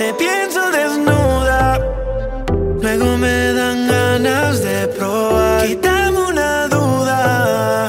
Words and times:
Te 0.00 0.14
pienso 0.14 0.62
desnuda. 0.70 1.78
Luego 2.80 3.18
me 3.18 3.52
dan 3.52 3.86
ganas 3.86 4.62
de 4.62 4.88
probar. 4.88 5.66
Quítame 5.66 6.18
una 6.26 6.68
duda. 6.68 7.86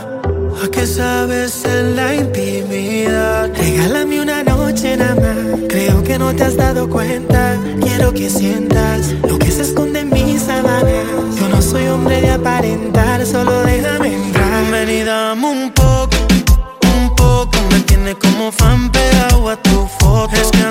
¿A 0.61 0.67
qué 0.73 0.85
sabes 0.85 1.63
en 1.63 1.95
la 1.95 2.13
intimidad? 2.13 3.49
Regálame 3.55 4.21
una 4.21 4.43
noche 4.43 4.97
nada 4.97 5.15
más. 5.15 5.61
Creo 5.69 6.03
que 6.03 6.19
no 6.19 6.35
te 6.35 6.43
has 6.43 6.57
dado 6.57 6.89
cuenta. 6.89 7.57
Quiero 7.79 8.11
que 8.13 8.29
sientas 8.29 9.13
lo 9.25 9.39
que 9.39 9.49
se 9.49 9.61
esconde 9.61 10.01
en 10.01 10.09
mis 10.09 10.41
sábanas. 10.41 11.37
Yo 11.39 11.47
no 11.47 11.61
soy 11.61 11.87
hombre 11.87 12.19
de 12.19 12.31
aparentar, 12.31 13.25
solo 13.25 13.63
déjame 13.63 14.15
entrar. 14.15 14.65
Ven 14.69 15.07
un 15.45 15.71
poco, 15.71 16.17
un 16.93 17.15
poco. 17.15 17.57
Me 17.69 17.79
tiene 17.79 18.15
como 18.15 18.51
fan 18.51 18.91
pegado 18.91 19.47
a 19.47 19.55
tu 19.55 19.87
foto. 19.97 20.70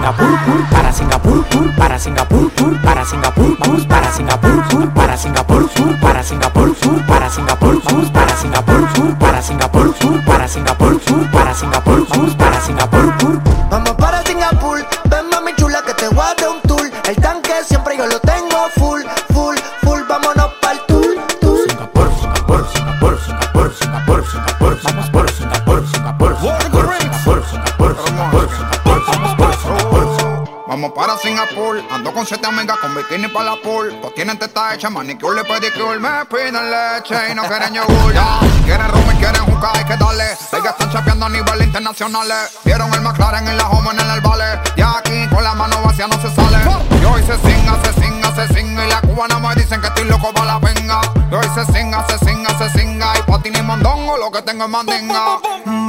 Vamos 0.00 0.16
para 0.16 0.33
para 33.34 33.50
la 33.50 33.56
pool. 33.56 33.92
Pues 34.00 34.14
tienen 34.14 34.38
teta 34.38 34.72
hecha, 34.72 34.88
manicure 34.88 35.42
y 35.42 35.44
pedicure. 35.44 35.98
Me 35.98 36.24
piden 36.26 36.54
leche 36.54 37.16
y 37.30 37.34
no 37.34 37.42
quieren 37.42 37.74
yogur. 37.74 38.14
Ya, 38.14 38.38
quieren 38.64 38.88
rum 38.88 39.04
y 39.12 39.16
quieren 39.16 39.44
juca, 39.44 39.72
hay 39.74 39.84
que 39.84 39.96
darle. 39.96 40.24
Ellas 40.24 40.70
están 40.70 40.90
chapeando 40.90 41.26
a 41.26 41.28
nivel 41.28 41.62
internacional. 41.62 42.28
Vieron 42.64 42.94
el 42.94 43.00
McLaren 43.00 43.48
en 43.48 43.56
la 43.56 43.68
home 43.68 43.90
en 43.90 44.10
el 44.10 44.20
vale. 44.20 44.60
Y 44.76 44.82
aquí 44.82 45.28
con 45.34 45.42
la 45.42 45.54
mano 45.54 45.82
vacía 45.82 46.06
no 46.06 46.14
se 46.22 46.32
sale. 46.34 46.58
Y 47.02 47.04
hoy 47.04 47.22
se 47.22 47.36
singa, 47.38 47.76
se 47.82 48.00
singa, 48.00 48.34
se. 48.34 48.60
Y 48.60 48.88
la 48.88 49.00
cubana 49.00 49.38
me 49.38 49.54
dicen 49.56 49.80
que 49.80 49.88
estoy 49.88 50.04
loco 50.04 50.32
para 50.32 50.46
la 50.46 50.58
venga. 50.60 51.00
Y 51.30 51.34
hoy 51.34 51.46
se 51.54 51.64
singa, 51.72 52.06
se 52.06 52.18
singa, 52.24 52.56
se 52.56 52.78
singa. 52.78 53.18
Y 53.18 53.22
pa' 53.22 53.42
ti 53.42 53.50
ni 53.50 53.58
lo 53.58 54.30
que 54.30 54.42
tengo 54.42 54.64
es 54.64 54.70
mandinga. 54.70 55.40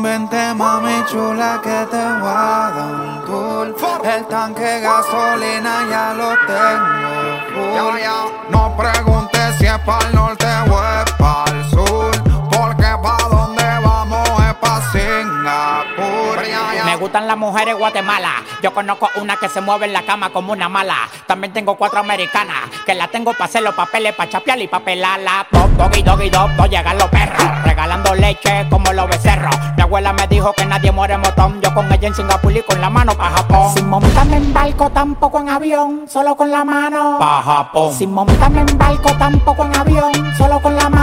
Vente 0.02 0.54
mami 0.56 1.04
chula 1.12 1.62
que 1.64 1.86
te 1.92 2.04
voy 2.22 2.30
a 2.30 2.72
un 2.76 3.26
tour 3.26 3.76
El 4.04 4.26
tanque 4.28 4.82
gasolina 4.82 5.86
ya 5.90 6.14
lo 6.14 6.30
tengo 6.48 7.15
No 8.50 8.76
preguntes 8.76 9.56
si 9.58 9.66
es 9.66 9.80
para 9.80 10.08
el 10.08 10.16
norte 10.16 10.46
o 10.46 11.02
es 11.02 11.12
para 11.14 11.52
el 11.52 11.70
sur. 11.70 12.12
Porque 12.52 12.88
pa' 13.02 13.28
donde 13.30 13.64
vamos 13.84 14.30
es 14.40 14.54
pa' 14.56 14.82
Singapur. 14.92 16.44
Me 16.86 16.96
gustan 16.98 17.28
las 17.28 17.38
mujeres 17.38 17.78
Guatemala. 17.78 18.44
Yo 18.62 18.74
conozco 18.74 19.10
una 19.16 19.38
que 19.38 19.50
se 19.50 19.62
mueve 19.62 19.86
en 19.86 19.94
la 19.94 20.04
cama 20.04 20.30
como 20.32 20.54
una 20.54 20.70
mala. 20.70 21.10
También 21.28 21.54
tengo 21.54 21.76
cuatro 21.76 22.00
americanas 22.00 22.70
que 22.86 22.94
la 22.94 23.08
tengo 23.08 23.32
para 23.34 23.46
hacer 23.46 23.64
los 23.64 23.74
papeles, 23.74 24.14
para 24.16 24.30
chapear 24.30 24.62
y 24.62 24.68
pa' 24.68 24.82
pelarla. 24.82 25.48
Top, 25.52 25.70
doggy, 25.72 26.04
doggy, 26.04 26.30
dog, 26.30 26.52
no 26.52 26.66
llegan 26.66 26.98
los 26.98 27.10
perros. 27.10 27.64
Regalando 27.64 28.16
leche 28.16 28.68
como 28.70 28.92
los 28.94 29.08
becerros. 29.08 29.56
Abuela 29.86 30.14
me 30.14 30.26
dijo 30.26 30.52
que 30.54 30.66
nadie 30.66 30.92
muere 30.92 31.14
en 31.14 31.22
botón. 31.22 31.62
Yo 31.62 31.72
con 31.76 31.92
ella 31.94 32.08
en 32.08 32.16
Singapur 32.16 32.52
y 32.52 32.64
con 32.64 32.82
la 32.82 32.90
mano 32.90 33.16
pa' 33.16 33.30
Japón. 33.30 33.72
Sin 33.76 33.88
montarme 33.88 34.38
en 34.38 34.52
barco, 34.52 34.90
tampoco 34.90 35.40
en 35.40 35.50
avión, 35.50 36.06
solo 36.08 36.36
con 36.36 36.50
la 36.50 36.66
mano. 36.66 37.18
Pa' 37.20 37.44
Japón. 37.44 37.94
Sin 37.94 38.12
montarme 38.12 38.62
en 38.62 38.78
barco, 38.80 39.12
tampoco 39.20 39.64
en 39.64 39.76
avión, 39.76 40.12
solo 40.40 40.60
con 40.60 40.76
la 40.76 40.90
mano. 40.90 40.95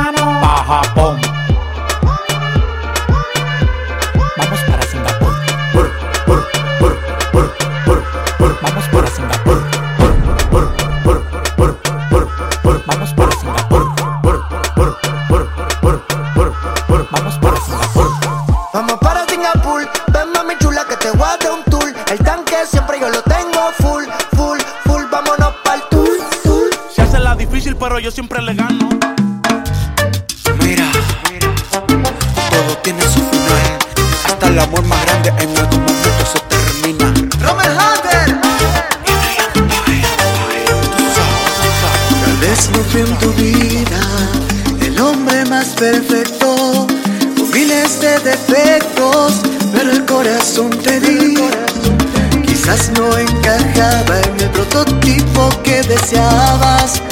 que 55.62 55.82
deseabas, 55.82 57.02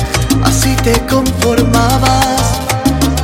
así 0.44 0.75
te 0.76 0.92
conformabas, 1.06 2.61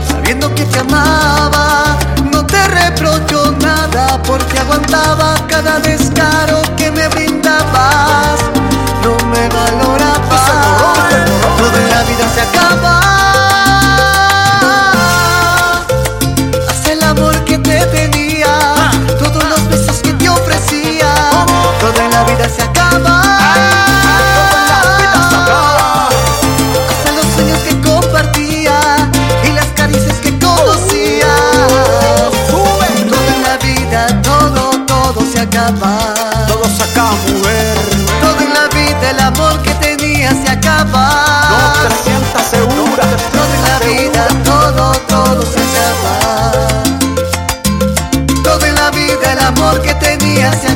sabiendo 0.08 0.54
que 0.54 0.64
te 0.64 0.80
amaba, 0.80 1.96
no 2.32 2.44
te 2.44 2.66
reprocho 2.68 3.54
nada 3.60 4.20
porque 4.22 4.58
aguantaba 4.58 5.34
cada 5.48 5.78
descaro 5.80 6.62
que 6.76 6.90
me 6.90 7.08
brindabas, 7.08 8.40
no 9.02 9.16
me 9.28 9.48
valorabas, 9.48 10.16
en 11.78 11.90
la 11.90 12.02
vida 12.04 12.26
se 12.34 12.40
acaba. 12.40 13.00
Haz 16.68 16.86
el 16.88 17.02
amor 17.02 17.44
que 17.44 17.58
te 17.58 17.86
tenía, 17.86 18.90
todos 19.18 19.44
los 19.44 19.68
besos 19.68 20.00
que 20.02 20.12
te 20.14 20.28
ofrecía, 20.28 21.12
toda 21.80 22.08
la 22.08 22.24
vida 22.24 22.48
se 22.48 22.62
acaba. 22.62 23.35
te 41.88 41.94
sientas 42.04 42.50
segura. 42.50 43.04
No 43.34 43.44
en 43.44 43.62
la 43.62 43.78
vida 43.80 44.26
todo, 44.44 44.92
todo 45.08 45.42
se 45.42 45.60
acaba. 45.60 46.82
Todo 48.42 48.66
en 48.66 48.74
la 48.74 48.90
vida 48.90 49.32
el 49.32 49.38
amor 49.40 49.82
que 49.82 49.94
tenías 49.94 50.60
se 50.60 50.75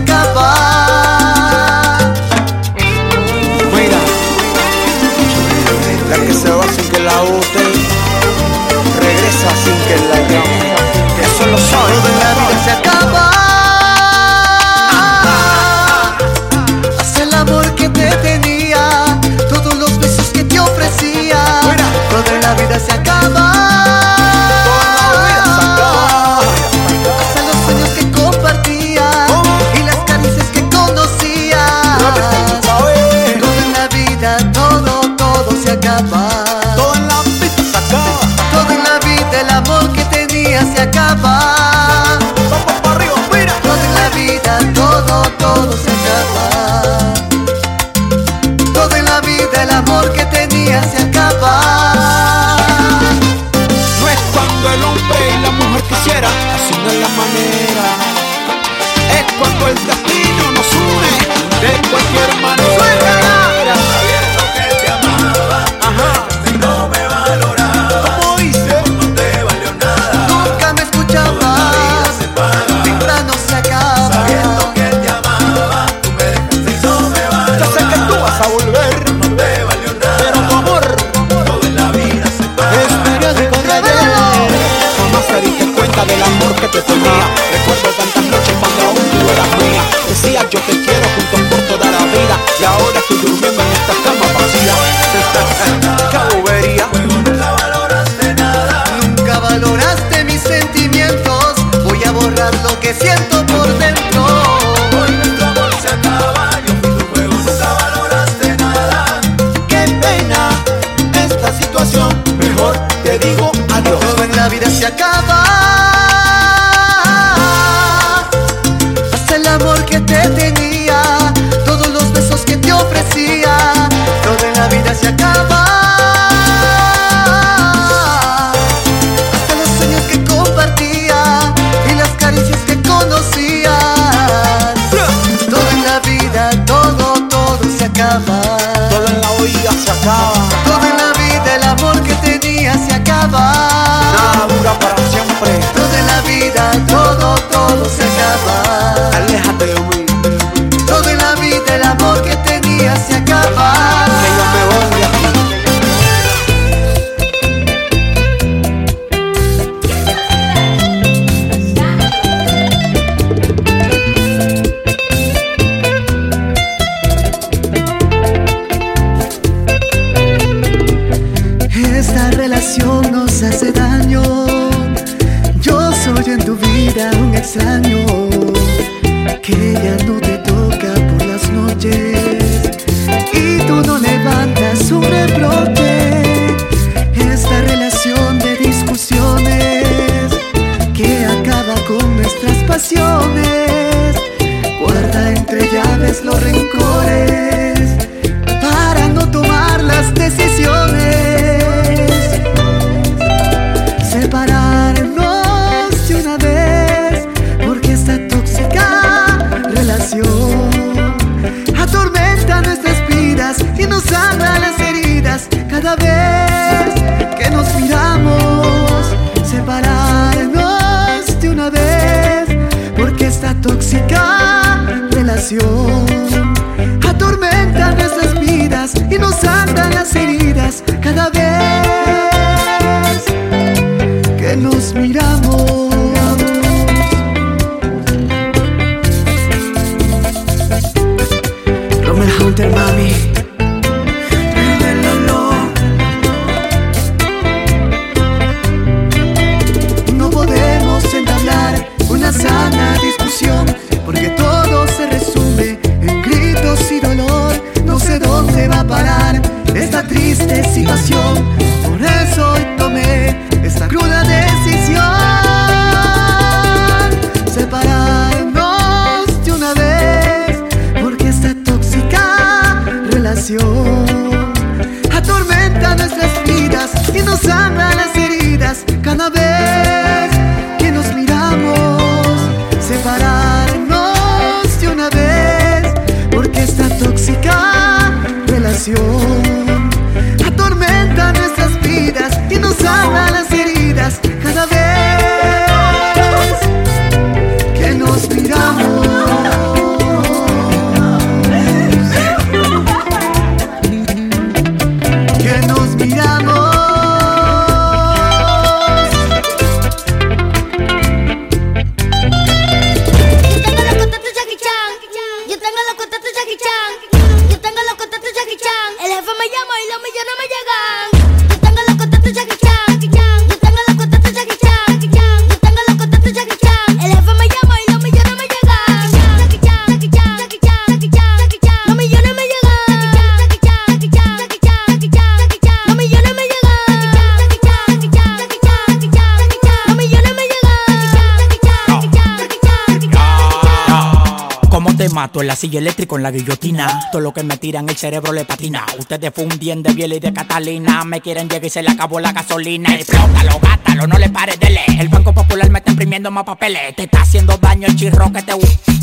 con 346.10 346.24
la 346.24 346.32
guillotina. 346.32 347.08
Todo 347.12 347.22
lo 347.22 347.32
que 347.32 347.44
me 347.44 347.56
tiran 347.56 347.88
el 347.88 347.96
cerebro 347.96 348.32
le 348.32 348.44
patina. 348.44 348.84
Ustedes 348.98 349.32
fundían 349.32 349.80
de 349.80 349.92
biel 349.92 350.14
y 350.14 350.18
de 350.18 350.32
Catalina. 350.32 351.04
Me 351.04 351.20
quieren 351.20 351.48
llegar 351.48 351.64
y 351.64 351.70
se 351.70 351.84
le 351.84 351.90
acabó 351.90 352.18
la 352.18 352.32
gasolina. 352.32 352.92
Explótalo, 352.96 353.60
gátalo, 353.60 354.08
no 354.08 354.18
le 354.18 354.28
pares 354.28 354.58
de. 354.58 354.70
El 354.98 355.08
Banco 355.08 355.32
Popular 355.32 355.70
me 355.70 355.78
está 355.78 355.92
imprimiendo 355.92 356.32
más 356.32 356.42
papeles. 356.42 356.96
Te 356.96 357.04
está 357.04 357.22
haciendo 357.22 357.56
daño 357.58 357.86
el 357.86 357.94
chirro 357.94 358.32
que 358.32 358.42
te. 358.42 358.52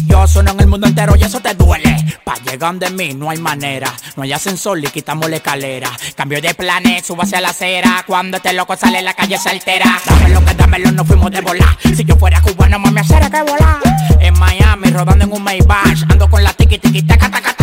Yo 0.06 0.28
sueno 0.28 0.52
en 0.52 0.60
el 0.60 0.68
mundo 0.68 0.86
entero 0.86 1.16
y 1.16 1.24
eso 1.24 1.40
te 1.40 1.54
duele. 1.54 1.96
Pa' 2.26 2.36
llegar 2.44 2.76
de 2.76 2.90
mí 2.90 3.14
no 3.14 3.30
hay 3.30 3.38
manera. 3.38 3.94
No 4.18 4.24
hay 4.24 4.34
ascensor 4.34 4.78
y 4.84 4.88
quitamos 4.88 5.30
la 5.30 5.38
escalera. 5.38 5.90
Cambio 6.14 6.42
de 6.42 6.54
planes, 6.56 7.06
subo 7.06 7.22
hacia 7.22 7.40
la 7.40 7.50
acera. 7.50 8.04
Cuando 8.06 8.36
este 8.36 8.52
loco 8.52 8.76
sale 8.76 9.02
la 9.02 9.14
calle 9.14 9.38
se 9.38 9.50
altera. 9.50 10.02
Dámelo 10.06 10.44
que 10.44 10.54
dámelo, 10.56 10.92
no 10.92 11.06
fuimos 11.06 11.32
de 11.32 11.40
volar. 11.40 11.78
Si 11.96 12.04
yo 12.04 12.18
fuera 12.18 12.42
cubano, 12.42 12.78
mami, 12.80 13.00
acera 13.00 13.30
que 13.30 13.42
volar. 13.44 13.80
En 14.28 14.38
Miami, 14.38 14.90
rodando 14.92 15.24
en 15.24 15.32
un 15.32 15.42
Maybach. 15.42 16.04
Ando 16.10 16.30
con 16.30 16.44
la 16.44 16.52
tiki 16.52 16.78
tiki 16.78 17.02
taca 17.02 17.32
taca 17.32 17.57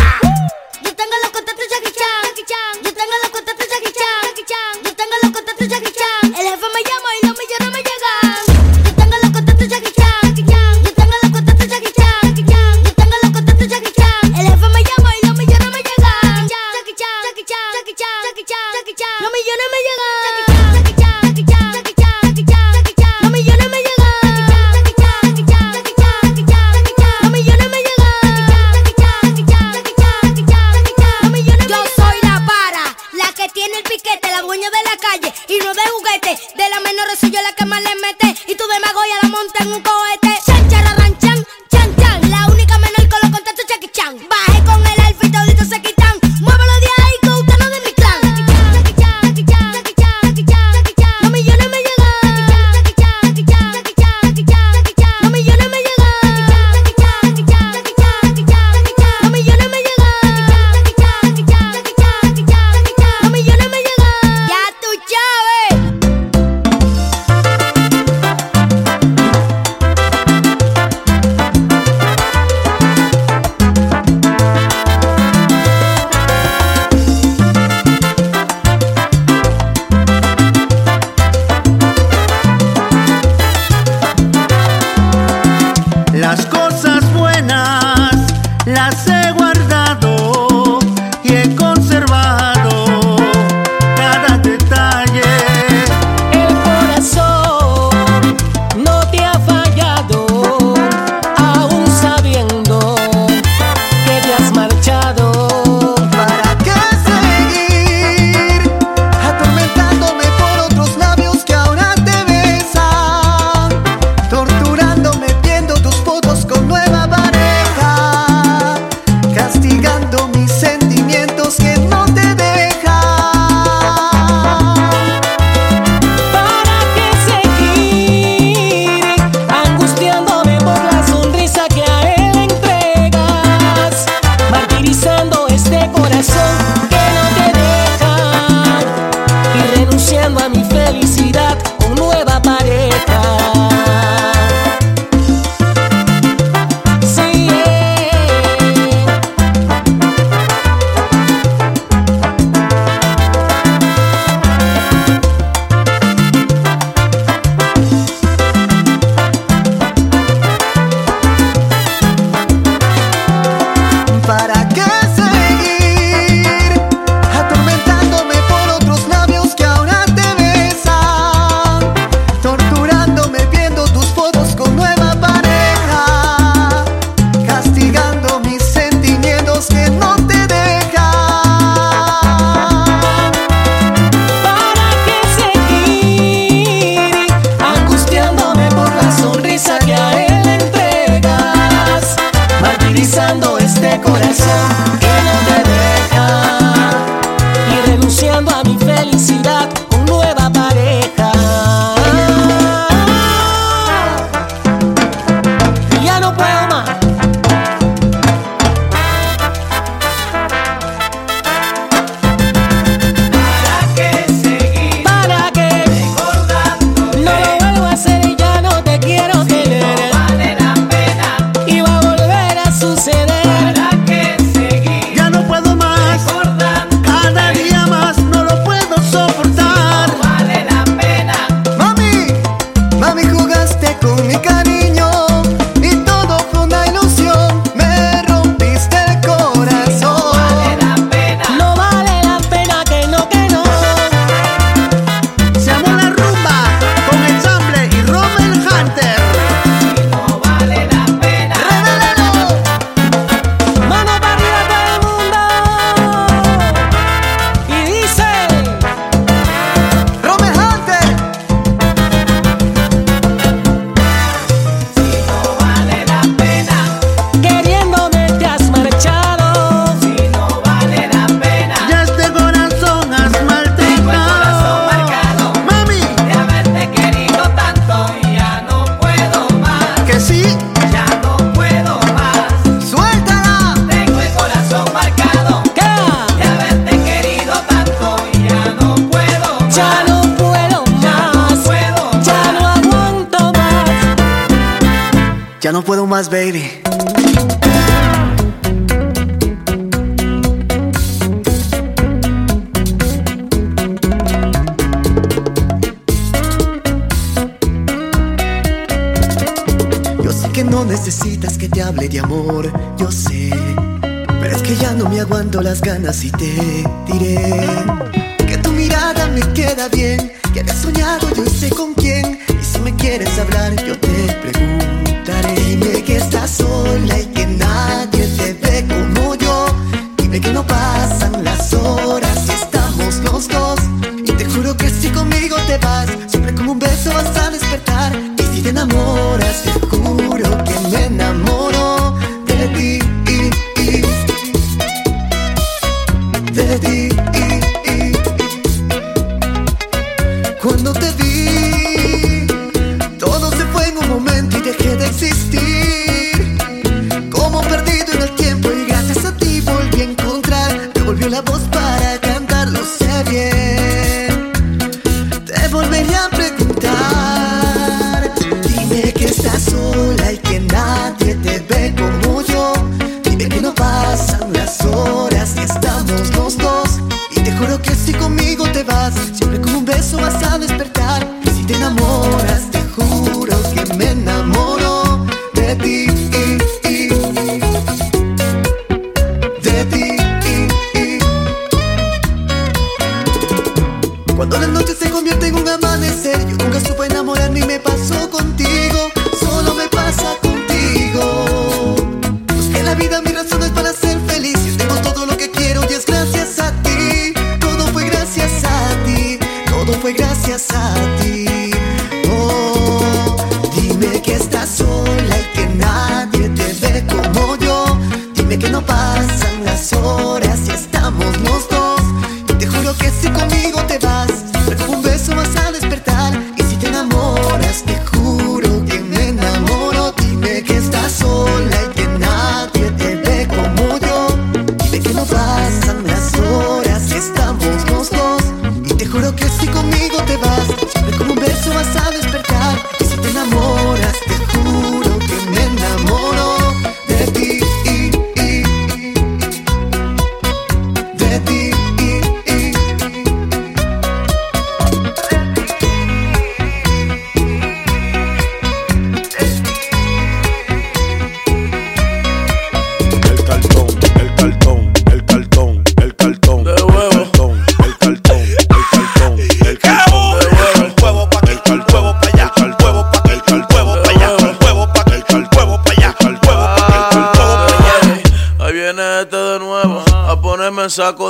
circle 480.95 481.24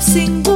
sin 0.00 0.49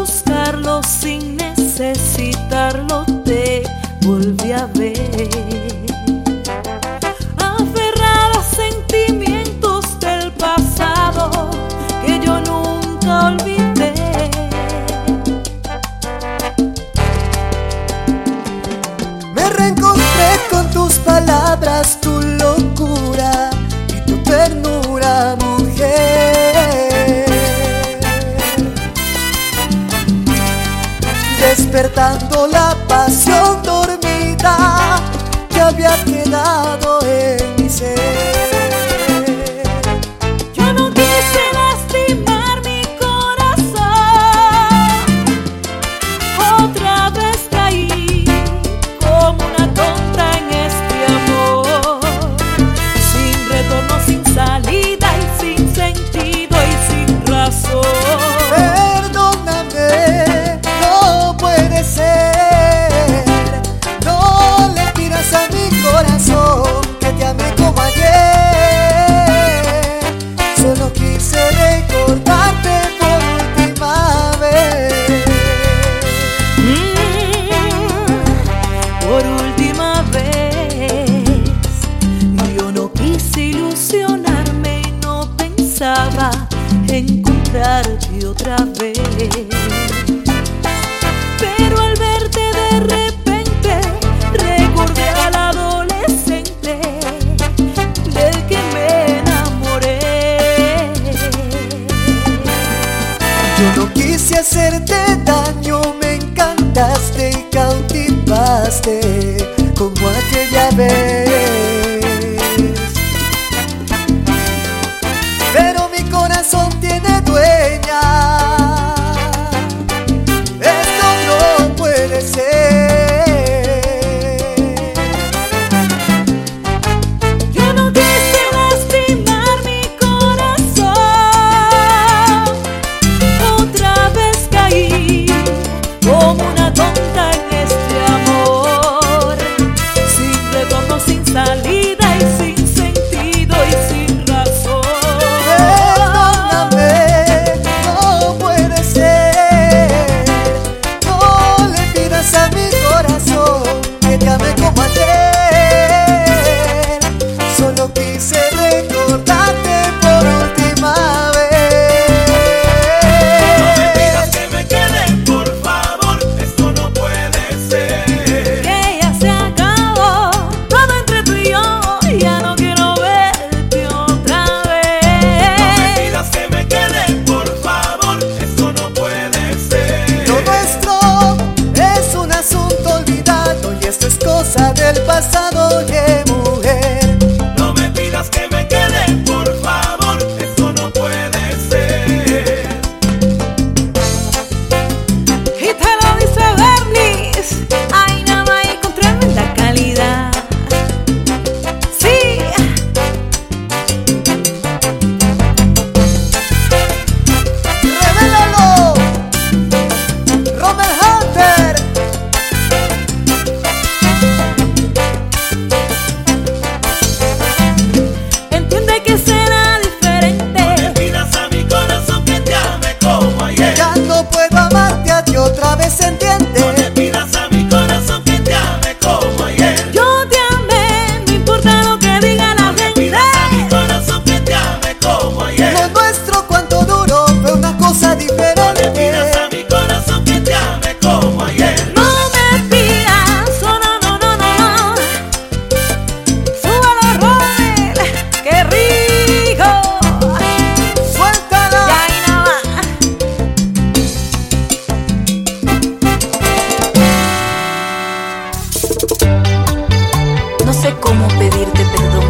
sé 260.75 260.93
cómo 261.01 261.29
pedirte 261.29 261.83
perdón. 261.95 262.27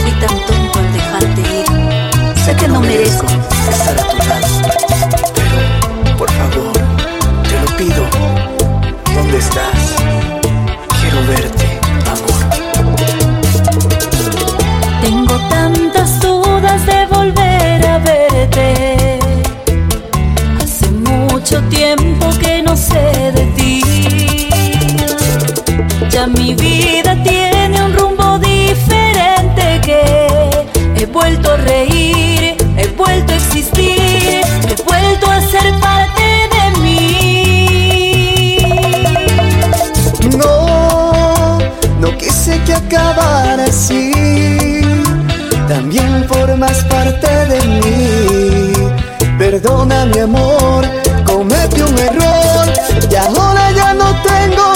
Fui 0.00 0.12
tan 0.22 0.36
tonto 0.46 0.78
al 0.78 0.92
dejarte 0.92 1.40
ir. 1.40 1.66
Sé 2.44 2.54
que 2.54 2.68
no 2.68 2.80
merezco 2.80 3.26
estar 3.70 3.98
a 3.98 4.04
tu 4.08 4.16
lado. 4.18 4.46
Pero, 5.34 5.58
por 6.16 6.30
favor, 6.30 6.72
te 7.48 7.56
lo 7.62 7.68
pido. 7.76 8.04
¿Dónde 9.14 9.38
estás? 9.38 9.80
Quiero 11.00 11.20
verte, 11.26 11.66
amor. 12.14 12.40
Tengo 15.02 15.36
tantas 15.48 16.20
dudas 16.20 16.86
de 16.86 17.06
volver 17.06 17.86
a 17.86 17.98
verte. 17.98 19.18
Hace 20.62 20.90
mucho 20.90 21.60
tiempo 21.64 22.30
que 22.40 22.62
no 22.62 22.76
sé 22.76 23.32
de 23.34 23.44
ti. 23.56 23.82
Ya 26.10 26.26
mi 26.26 26.54
vida 26.54 27.05
He 31.26 31.30
vuelto 31.30 31.50
a 31.50 31.56
reír, 31.56 32.56
he 32.78 32.86
vuelto 32.96 33.32
a 33.32 33.36
existir, 33.36 33.98
he 33.98 34.74
vuelto 34.84 35.28
a 35.28 35.40
ser 35.40 35.74
parte 35.80 36.22
de 36.54 36.70
mí. 36.82 38.58
No, 40.38 41.58
no 41.98 42.16
quise 42.16 42.62
que 42.62 42.74
acabara 42.74 43.64
así, 43.64 44.12
también 45.66 46.28
formas 46.28 46.84
parte 46.84 47.26
de 47.26 47.60
mí. 47.80 48.72
Perdona 49.36 50.06
mi 50.06 50.20
amor, 50.20 50.86
cometí 51.24 51.80
un 51.80 51.98
error 51.98 52.72
y 53.10 53.14
ahora 53.16 53.72
ya 53.72 53.94
no 53.94 54.14
tengo 54.22 54.75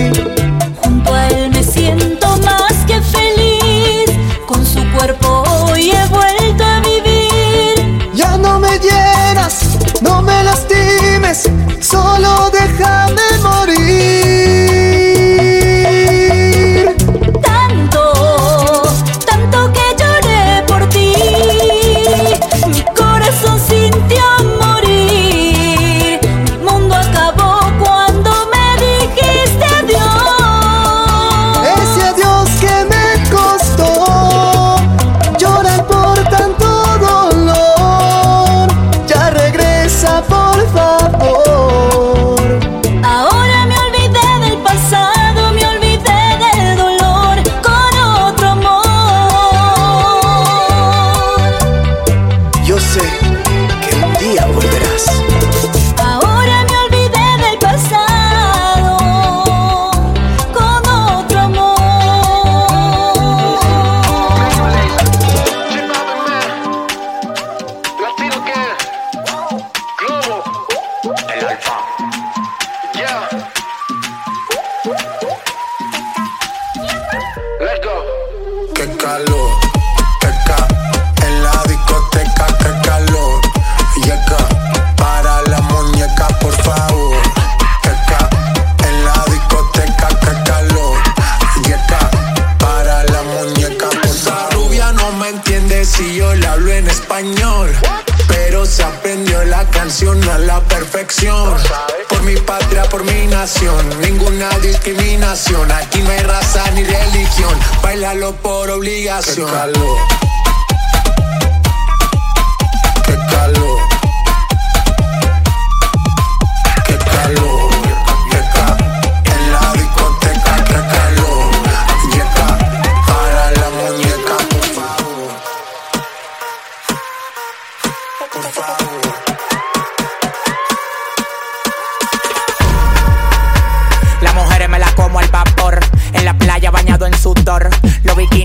obligación. 109.01 109.47
Qué 109.47 109.51
calor. 109.51 110.30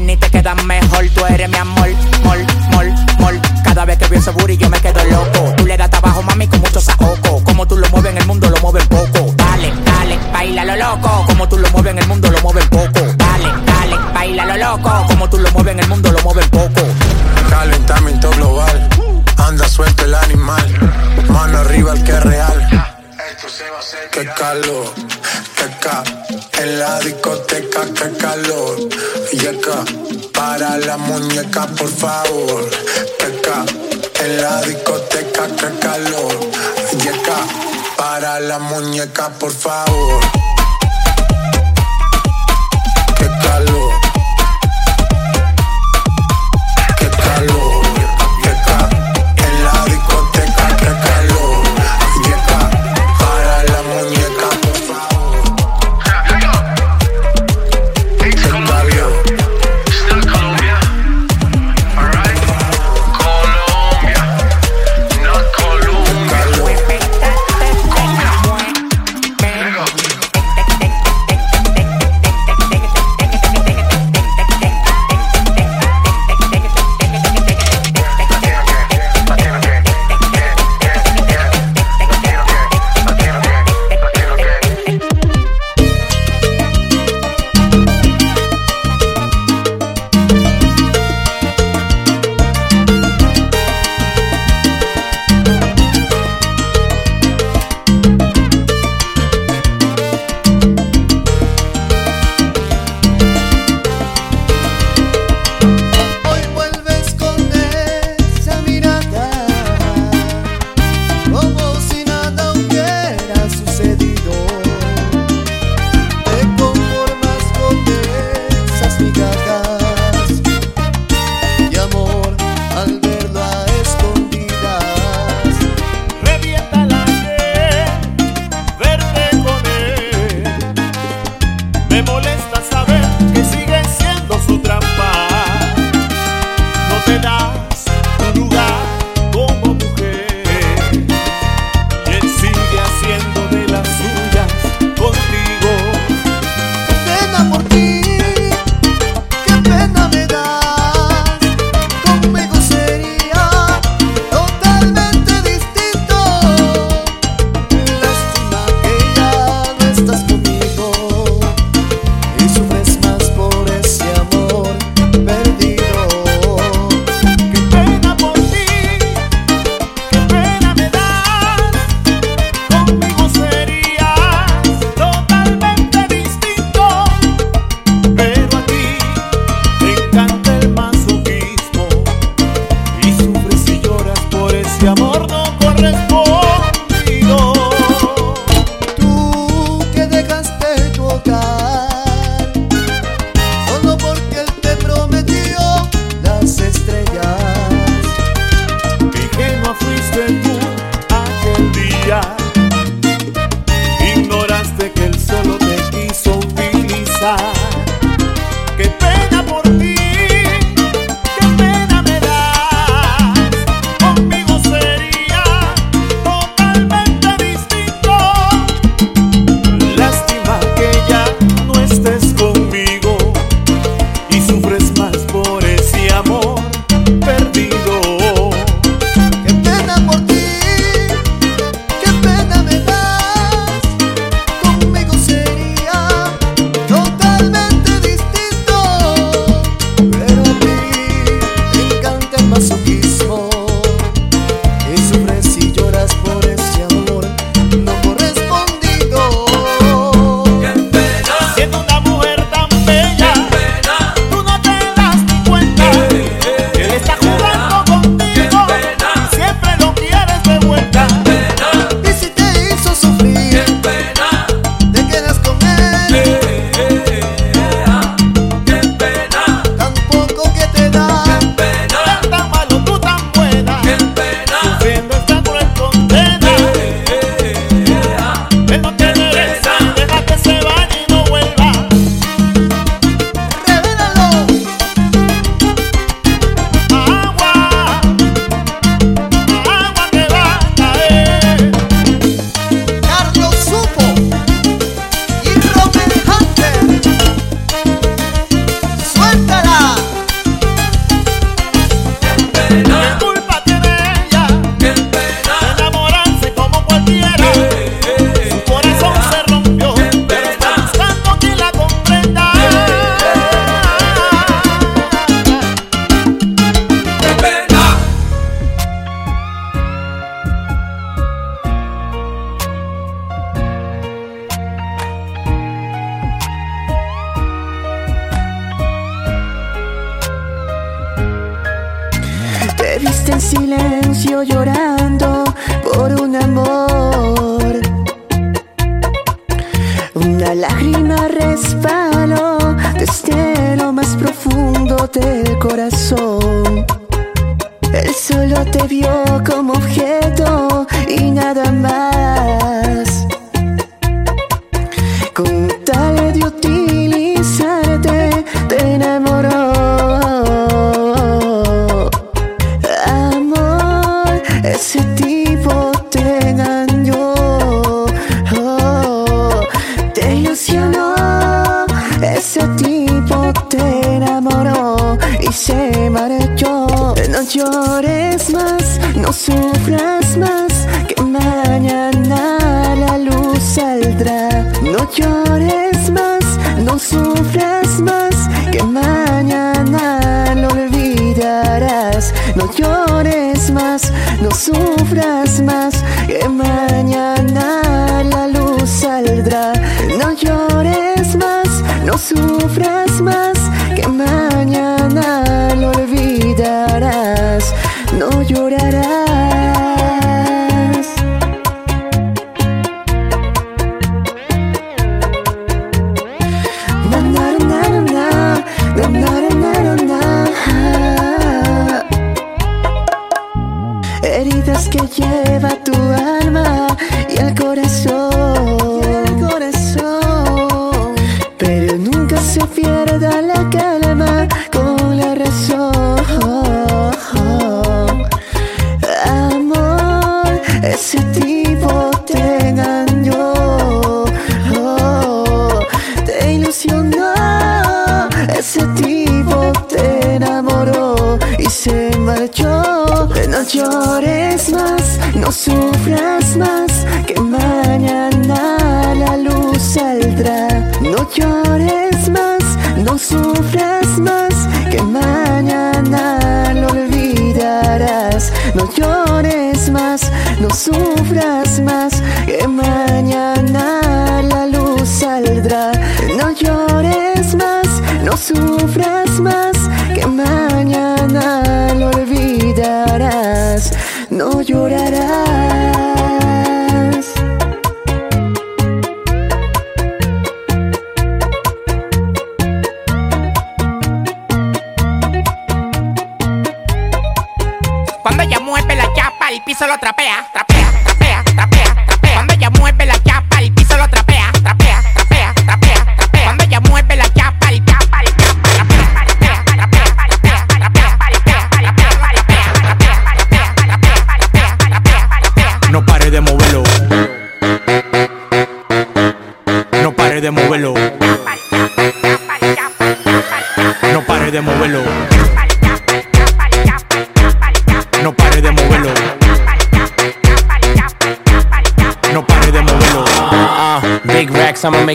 Bikinis 0.06 0.20
te 0.20 0.30
quedan 0.30 0.66
mejor. 0.66 1.04
Tú 1.14 1.26
eres 1.26 1.48
mi 1.48 1.56
amor, 1.56 1.88
mol, 2.22 2.46
mol, 2.70 2.94
mol. 3.18 3.40
Cada 3.64 3.84
vez 3.84 3.98
que 3.98 4.06
veo 4.06 4.20
ese 4.20 4.30
booty 4.30 4.56
yo 4.56 4.70
me 4.70 4.78
quedo 4.78 5.04
loco. 5.04 5.54
Tú 5.56 5.66
le 5.66 5.76
das 5.76 5.90
trabajo, 5.90 6.22
mami, 6.22 6.46
con 6.46 6.60
mucho 6.60 6.80
saoco. 6.80 7.42
Como 7.42 7.66
tú 7.66 7.76
lo 7.76 7.88
mueves 7.88 8.12
en 8.12 8.18
el 8.18 8.26
mundo, 8.26 8.48
lo 8.48 8.56
mueves 8.60 8.86
poco. 8.86 9.34
Dale, 9.36 9.72
dale, 9.84 10.18
baila 10.32 10.64
lo 10.64 10.76
loco. 10.76 11.24
Como 11.26 11.48
tú 11.48 11.58
lo 11.58 11.68
mueves 11.70 11.90
en 11.92 11.98
el 11.98 12.06
mundo, 12.06 12.30
lo 12.30 12.40
mueves 12.40 12.66
poco. 12.66 13.00
Dale, 13.16 13.48
dale, 13.66 13.96
baila 14.14 14.44
lo 14.46 14.56
loco. 14.56 15.06
Como 15.08 15.28
tú 15.28 15.38
lo 15.38 15.50
mueves 15.50 15.72
en 15.72 15.80
el 15.80 15.88
mundo, 15.88 16.12
lo 16.12 16.22
mueves 16.22 16.48
poco. 16.50 16.82
Calentamiento 17.50 18.30
global, 18.30 18.88
anda 19.38 19.68
suelto 19.68 20.04
el 20.04 20.14
animal, 20.14 20.66
mano 21.28 21.58
arriba 21.58 21.94
el 21.94 22.04
que 22.04 22.12
es 22.12 22.22
real. 22.22 22.65
Qué 23.88 24.24
calor, 24.36 24.92
qué 25.56 25.78
ca, 25.80 26.02
en 26.60 26.78
la 26.80 26.98
discoteca, 26.98 27.82
qué 27.94 28.16
calor. 28.18 28.88
Yeca, 29.30 29.84
para 30.32 30.76
la 30.78 30.96
muñeca, 30.96 31.68
por 31.68 31.88
favor. 31.88 32.68
Qué 33.16 33.40
ca, 33.42 33.64
en 34.24 34.42
la 34.42 34.60
discoteca, 34.62 35.46
qué 35.46 35.78
calor. 35.78 36.50
Yeca, 36.98 37.36
para 37.96 38.40
la 38.40 38.58
muñeca, 38.58 39.28
por 39.38 39.52
favor. 39.52 40.20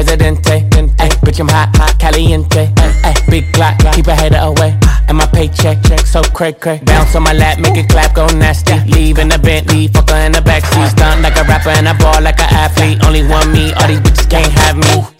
Ay, 0.00 0.06
big 0.06 0.12
watch, 0.12 0.42
presidente, 0.48 0.66
ay, 0.98 1.08
bitch 1.22 1.40
I'm 1.40 1.48
hot, 1.48 1.76
hot, 1.76 1.98
caliente, 1.98 2.72
ay, 2.78 2.92
ay, 3.04 3.14
big 3.28 3.52
Glock, 3.52 3.76
keep 3.94 4.06
a 4.06 4.14
hater 4.14 4.38
away. 4.38 4.74
Ah, 4.84 5.04
and 5.08 5.18
my 5.18 5.26
paycheck, 5.26 5.82
check 5.82 6.06
so 6.06 6.22
cray 6.22 6.52
cray. 6.54 6.80
Bounce 6.84 7.14
on 7.16 7.22
my 7.22 7.34
lap, 7.34 7.58
make 7.58 7.76
it 7.76 7.88
clap, 7.88 8.14
go 8.14 8.26
nasty. 8.28 8.78
Leave 8.86 9.18
in 9.18 9.28
the 9.28 9.38
Bentley, 9.38 9.88
fuck 9.88 10.08
her 10.08 10.16
in 10.16 10.32
the 10.32 10.40
backseat. 10.40 10.88
Ah. 10.88 10.94
Stunt 10.96 11.22
like 11.22 11.36
a 11.36 11.44
rapper 11.44 11.70
and 11.70 11.88
I 11.88 11.98
ball 11.98 12.22
like 12.22 12.40
an 12.40 12.48
athlete. 12.48 13.04
Only 13.04 13.26
one 13.26 13.52
me, 13.52 13.72
all 13.74 13.88
these 13.88 14.00
bitches 14.00 14.28
can't 14.30 14.50
have 14.52 14.76
me. 14.76 15.19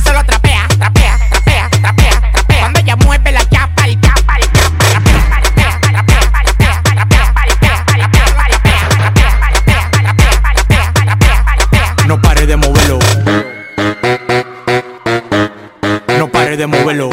pare 16.51 16.57
de 16.57 16.67
moverlo. 16.67 17.09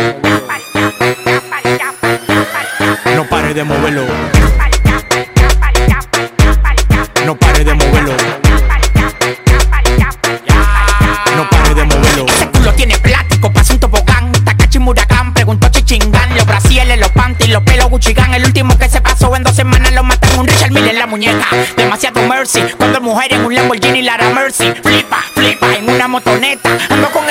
No 3.14 3.24
pare 3.28 3.55
de 3.55 3.62
moverlo. 3.62 4.05
No 7.24 7.36
pare 7.36 7.62
de 7.62 7.74
moverlo. 7.74 8.16
No 11.36 11.49
pare 11.49 11.74
de 11.74 11.84
moverlo. 11.84 12.26
Ese 12.26 12.49
culo 12.49 12.72
tiene 12.72 12.99
plástico, 12.99 13.53
pasa 13.53 13.74
un 13.74 13.78
tobogán. 13.78 14.32
Takachi 14.45 14.80
Murakán, 14.80 15.32
preguntó 15.32 15.68
Chichingán. 15.68 16.34
Los 16.34 16.45
brasieles, 16.45 16.99
los 16.99 17.11
panties, 17.12 17.51
los 17.51 17.62
pelos 17.62 17.89
Guccigan. 17.91 18.34
El 18.34 18.45
último 18.45 18.76
que 18.76 18.89
se 18.89 19.01
pasó 19.01 19.36
en 19.36 19.45
dos 19.45 19.55
semanas 19.55 19.93
lo 19.93 20.03
matan 20.03 20.36
un 20.36 20.49
Richard 20.49 20.72
Mille 20.72 20.91
en 20.91 20.99
la 20.99 21.07
muñeca. 21.07 21.47
Demasiado 21.76 22.26
mercy. 22.26 22.62
Cuando 22.76 23.01
mujer 23.01 23.34
en 23.34 23.45
un 23.45 23.55
Lamborghini 23.55 24.03
Lara 24.03 24.30
Mercy. 24.30 24.72
Flipa, 24.82 25.22
flipa 25.34 25.76
en 25.76 25.89
una 25.89 26.09
motoneta. 26.09 26.76
Ando 26.91 27.09
con 27.12 27.28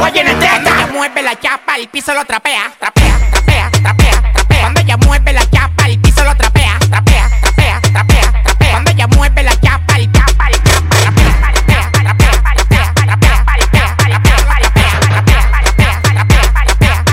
teta. 0.00 0.48
Cuando 0.50 0.70
ella 0.70 0.86
mueve 0.92 1.22
la 1.22 1.38
chapa, 1.38 1.76
el 1.76 1.88
piso 1.88 2.14
lo 2.14 2.24
trapea. 2.24 2.72
Trapea, 2.78 3.18
trapea, 3.30 3.70
trapea, 3.70 4.32
trapea. 4.34 4.60
Cuando 4.60 4.80
ella 4.80 4.96
mueve 4.96 5.32
la 5.32 5.50
chapa, 5.50 5.86
el 5.86 5.98
piso 6.00 6.24
lo 6.24 6.36
trapea. 6.36 6.78
Trapea, 6.90 7.30
trapea, 7.42 7.80
trapea, 7.80 8.42
trapea. 8.44 8.70
Cuando 8.70 8.90
ella 8.90 9.06
mueve 9.08 9.42
la 9.42 9.60
chapa, 9.60 9.96
el 9.96 10.10
chapa, 10.12 10.48
el 10.48 10.62
chapa. 10.62 10.96
Trapea, 11.00 11.40
trapea, 11.42 11.90
trapea, 11.92 12.24
trapea, 12.94 12.94
trapea, 13.04 13.34
trapea, 13.34 14.24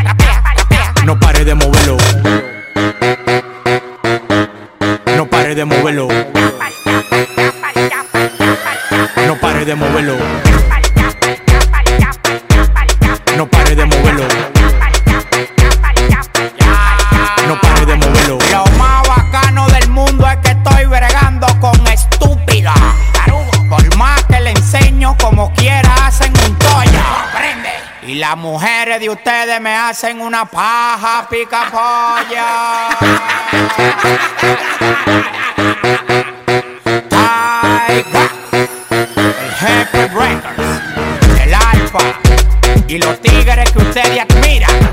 trapea, 0.01 0.43
trapea. 0.55 1.03
No 1.05 1.19
pare 1.19 1.45
de 1.45 1.55
moverlo. 1.55 1.97
No 5.15 5.27
pare 5.27 5.55
de 5.55 5.65
moverlo. 5.65 6.07
No 9.27 9.35
pare 9.39 9.65
de 9.65 9.75
moverlo. 9.75 10.15
Las 28.31 28.39
mujeres 28.39 28.97
de 29.01 29.09
ustedes 29.09 29.59
me 29.59 29.75
hacen 29.75 30.21
una 30.21 30.45
paja 30.45 31.27
pica 31.29 31.69
el 39.17 39.51
jefe 39.59 40.07
Records, 40.07 41.41
el 41.41 41.53
alfa 41.53 41.99
y 42.87 42.99
los 42.99 43.21
tigres 43.21 43.69
que 43.69 43.79
ustedes 43.79 44.21
admiran 44.21 44.90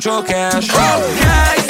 mucho 0.00 0.22
cash. 0.22 0.70
Oh, 0.72 1.16
yeah, 1.20 1.69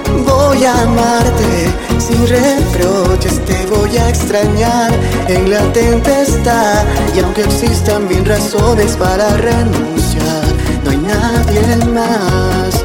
voy 0.47 0.63
a 0.65 0.81
amarte. 0.81 1.51
Sin 1.99 2.27
reproches, 2.27 3.43
te 3.45 3.65
voy 3.67 3.97
a 3.97 4.09
extrañar. 4.09 4.91
En 5.27 5.49
la 5.49 5.61
tempestad 5.73 6.83
y 7.15 7.19
aunque 7.19 7.43
existan 7.43 8.07
mil 8.07 8.25
razones 8.25 8.95
para 8.97 9.37
renunciar, 9.37 10.45
no 10.83 10.91
hay 10.91 10.97
nadie 10.97 11.85
más, 11.93 12.83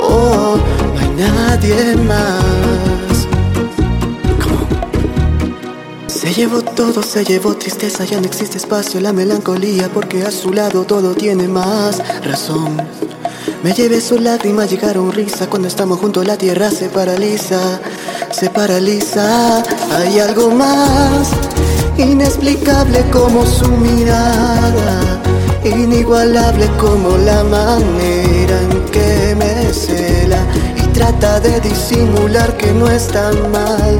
oh, 0.00 0.56
no 0.94 1.00
hay 1.00 1.08
nadie 1.08 1.96
más. 1.96 2.54
Se 6.06 6.32
llevó 6.32 6.62
todo, 6.62 7.02
se 7.02 7.24
llevó 7.24 7.54
tristeza, 7.54 8.04
ya 8.04 8.18
no 8.20 8.26
existe 8.26 8.56
espacio, 8.56 9.00
la 9.00 9.12
melancolía, 9.12 9.90
porque 9.92 10.22
a 10.22 10.30
su 10.30 10.52
lado 10.52 10.84
todo 10.84 11.14
tiene 11.14 11.48
más 11.48 12.02
razón. 12.24 12.76
Me 13.64 13.72
llevé 13.72 14.02
sus 14.02 14.20
lágrimas, 14.20 14.70
llegaron 14.70 15.10
risa, 15.10 15.48
cuando 15.48 15.68
estamos 15.68 15.98
juntos 15.98 16.26
la 16.26 16.36
tierra 16.36 16.70
se 16.70 16.90
paraliza, 16.90 17.80
se 18.30 18.50
paraliza. 18.50 19.62
Hay 19.90 20.18
algo 20.18 20.50
más 20.50 21.30
inexplicable 21.96 23.06
como 23.10 23.46
su 23.46 23.66
mirada, 23.68 25.22
inigualable 25.64 26.66
como 26.78 27.16
la 27.16 27.42
manera 27.42 28.60
en 28.60 28.84
que 28.90 29.34
me 29.34 29.72
cela 29.72 30.44
y 30.76 30.86
trata 30.88 31.40
de 31.40 31.58
disimular 31.62 32.54
que 32.58 32.70
no 32.70 32.90
es 32.90 33.08
tan 33.08 33.50
mal. 33.50 33.98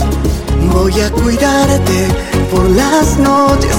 Voy 0.74 1.00
a 1.00 1.10
cuidarte 1.10 2.08
por 2.50 2.68
las 2.68 3.16
noches, 3.16 3.76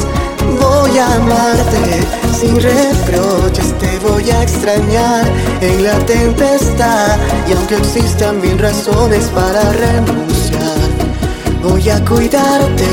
voy 0.96 1.02
a 1.02 1.16
amarte 1.16 2.08
sin 2.40 2.56
reproches, 2.56 3.78
te 3.80 4.00
voy 4.00 4.30
a 4.32 4.44
extrañar. 4.44 5.26
En 5.60 5.84
la 5.84 5.98
tempestad 6.06 7.18
y 7.50 7.52
aunque 7.52 7.76
existan 7.76 8.40
mil 8.40 8.58
razones 8.58 9.26
para 9.36 9.62
renunciar, 9.74 10.78
voy 11.62 11.90
a 11.90 12.00
cuidarte 12.06 12.88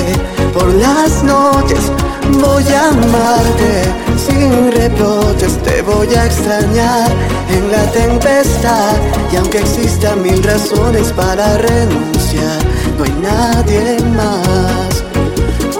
por 0.52 0.66
las 0.74 1.22
noches, 1.22 1.92
voy 2.40 2.64
a 2.72 2.88
amarte. 2.88 3.84
Sin 4.16 4.72
reproches, 4.72 5.58
te 5.62 5.82
voy 5.82 6.12
a 6.16 6.26
extrañar. 6.26 7.08
En 7.50 7.70
la 7.70 7.84
tempestad 7.92 8.96
y 9.32 9.36
aunque 9.36 9.58
existan 9.58 10.22
mil 10.22 10.42
razones 10.42 11.12
para 11.12 11.56
renunciar, 11.58 12.58
no 12.98 13.04
hay 13.04 13.14
nadie 13.22 13.98
más, 14.16 15.04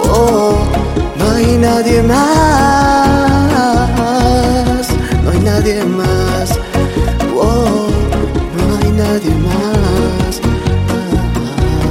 oh, 0.07 0.72
hay 1.33 1.57
nadie 1.57 2.03
más, 2.03 2.17
no 5.23 5.31
hay 5.31 5.39
nadie 5.39 5.83
más, 5.83 6.59
oh, 7.35 7.87
no 8.57 8.77
hay 8.77 8.91
nadie 8.91 9.33
más. 9.35 10.41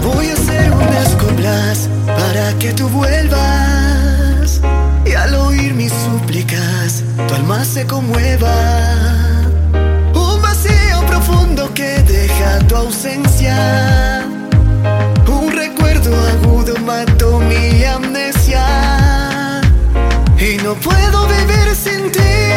Voy 0.05 0.29
a 0.29 0.35
hacer 0.35 0.73
unas 0.73 1.09
coplas 1.17 1.89
para 2.07 2.53
que 2.59 2.73
tú 2.73 2.89
vuelvas 2.89 4.61
y 5.05 5.13
al 5.13 5.35
oír 5.35 5.75
mis 5.75 5.93
súplicas 5.93 7.03
tu 7.27 7.35
alma 7.35 7.65
se 7.65 7.85
conmueva. 7.87 8.55
Un 10.15 10.43
vacío 10.43 11.05
profundo 11.07 11.73
que 11.75 12.03
deja 12.03 12.59
tu 12.69 12.77
ausencia. 12.77 14.25
Un 15.27 15.51
recuerdo 15.53 16.15
agudo 16.29 16.75
mató 16.85 17.41
mi 17.41 17.85
amnesia. 17.85 18.02
Y 20.43 20.57
no 20.57 20.75
puedo 20.75 21.29
vivir 21.29 21.77
sin 21.77 22.11
ti. 22.11 22.52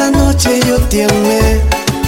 esa 0.00 0.10
noche 0.12 0.60
yo 0.66 0.76
te 0.88 1.04
amé. 1.04 1.60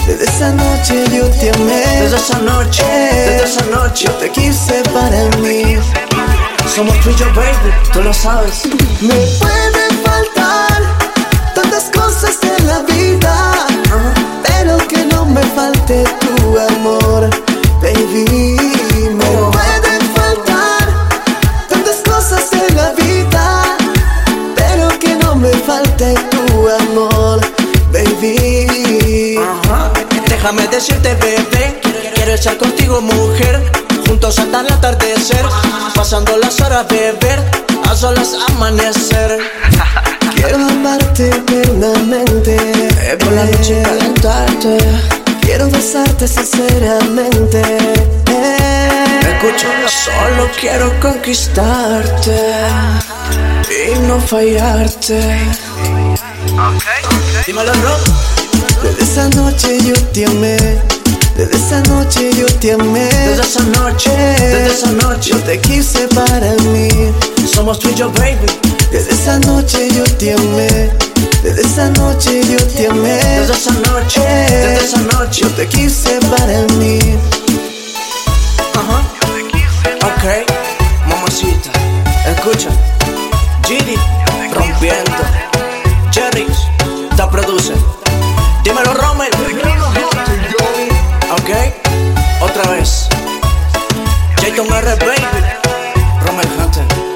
Desde 0.06 0.24
esa 0.24 0.50
noche 0.52 1.04
yo 1.14 1.28
te 1.28 1.50
amé. 1.50 1.84
Desde 2.00 2.16
esa 2.16 2.38
noche, 2.38 2.82
desde 2.84 3.44
esa 3.44 3.64
noche 3.66 4.06
yo 4.06 4.12
te 4.14 4.30
quise 4.30 4.82
para 4.94 5.24
mí. 5.42 5.76
Somos 6.74 6.98
tú 7.00 7.10
y 7.10 7.22
baby, 7.34 7.70
tú 7.92 8.02
lo 8.02 8.14
sabes. 8.14 8.62
Me 9.02 9.14
puedes 9.38 10.01
solo 38.02 38.20
es 38.20 38.34
amanecer. 38.48 39.38
Quiero 40.34 40.56
amarte 40.56 41.28
eternamente. 41.28 42.56
Eh, 42.56 43.16
por 43.16 43.32
la 43.32 43.44
noche 43.44 43.80
calentarte. 43.80 44.78
Quiero 45.42 45.70
besarte 45.70 46.26
sinceramente. 46.26 47.62
Eh, 48.26 49.20
escucho. 49.20 49.68
Solo 49.86 50.50
quiero 50.60 50.92
conquistarte 51.00 52.38
y 53.70 53.98
no 54.08 54.18
fallarte. 54.18 55.18
Okay, 56.42 57.02
okay. 57.06 57.44
Dímelo, 57.46 57.72
Rob. 57.72 58.00
Desde 58.82 59.02
esa 59.04 59.28
noche 59.28 59.78
yo 59.80 59.94
te 60.12 60.26
amé 60.26 61.01
esa 61.72 61.80
noche 61.94 62.30
yo 62.38 62.46
te 62.60 62.72
amé. 62.72 63.04
Desde 63.04 63.42
esa 63.42 63.62
noche, 63.62 64.10
desde 64.10 64.66
esa 64.66 64.92
noche 64.92 65.30
yo 65.30 65.38
te 65.38 65.58
quise 65.58 66.06
para 66.08 66.52
mí. 66.70 66.88
Somos 67.46 67.78
tú 67.78 67.88
y 67.88 67.94
yo, 67.94 68.10
baby. 68.12 68.46
Desde 68.90 69.12
esa 69.12 69.38
noche 69.38 69.88
yo 69.90 70.04
te 70.18 70.34
amé. 70.34 70.90
Desde 71.42 71.62
esa 71.62 71.88
noche 71.90 72.42
yo 72.46 72.58
te 72.66 72.88
amé. 72.88 73.14
Desde 73.14 73.54
esa 73.54 73.72
noche, 73.72 74.20
desde 74.20 74.84
esa 74.84 74.98
noche 74.98 75.42
yo 75.42 75.48
te 75.50 75.66
quise 75.66 76.18
para 76.36 76.62
mí. 76.78 76.98
Uh 78.74 78.78
-huh. 78.78 79.02
Okay. 80.18 80.51
Manhattan. 96.36 97.11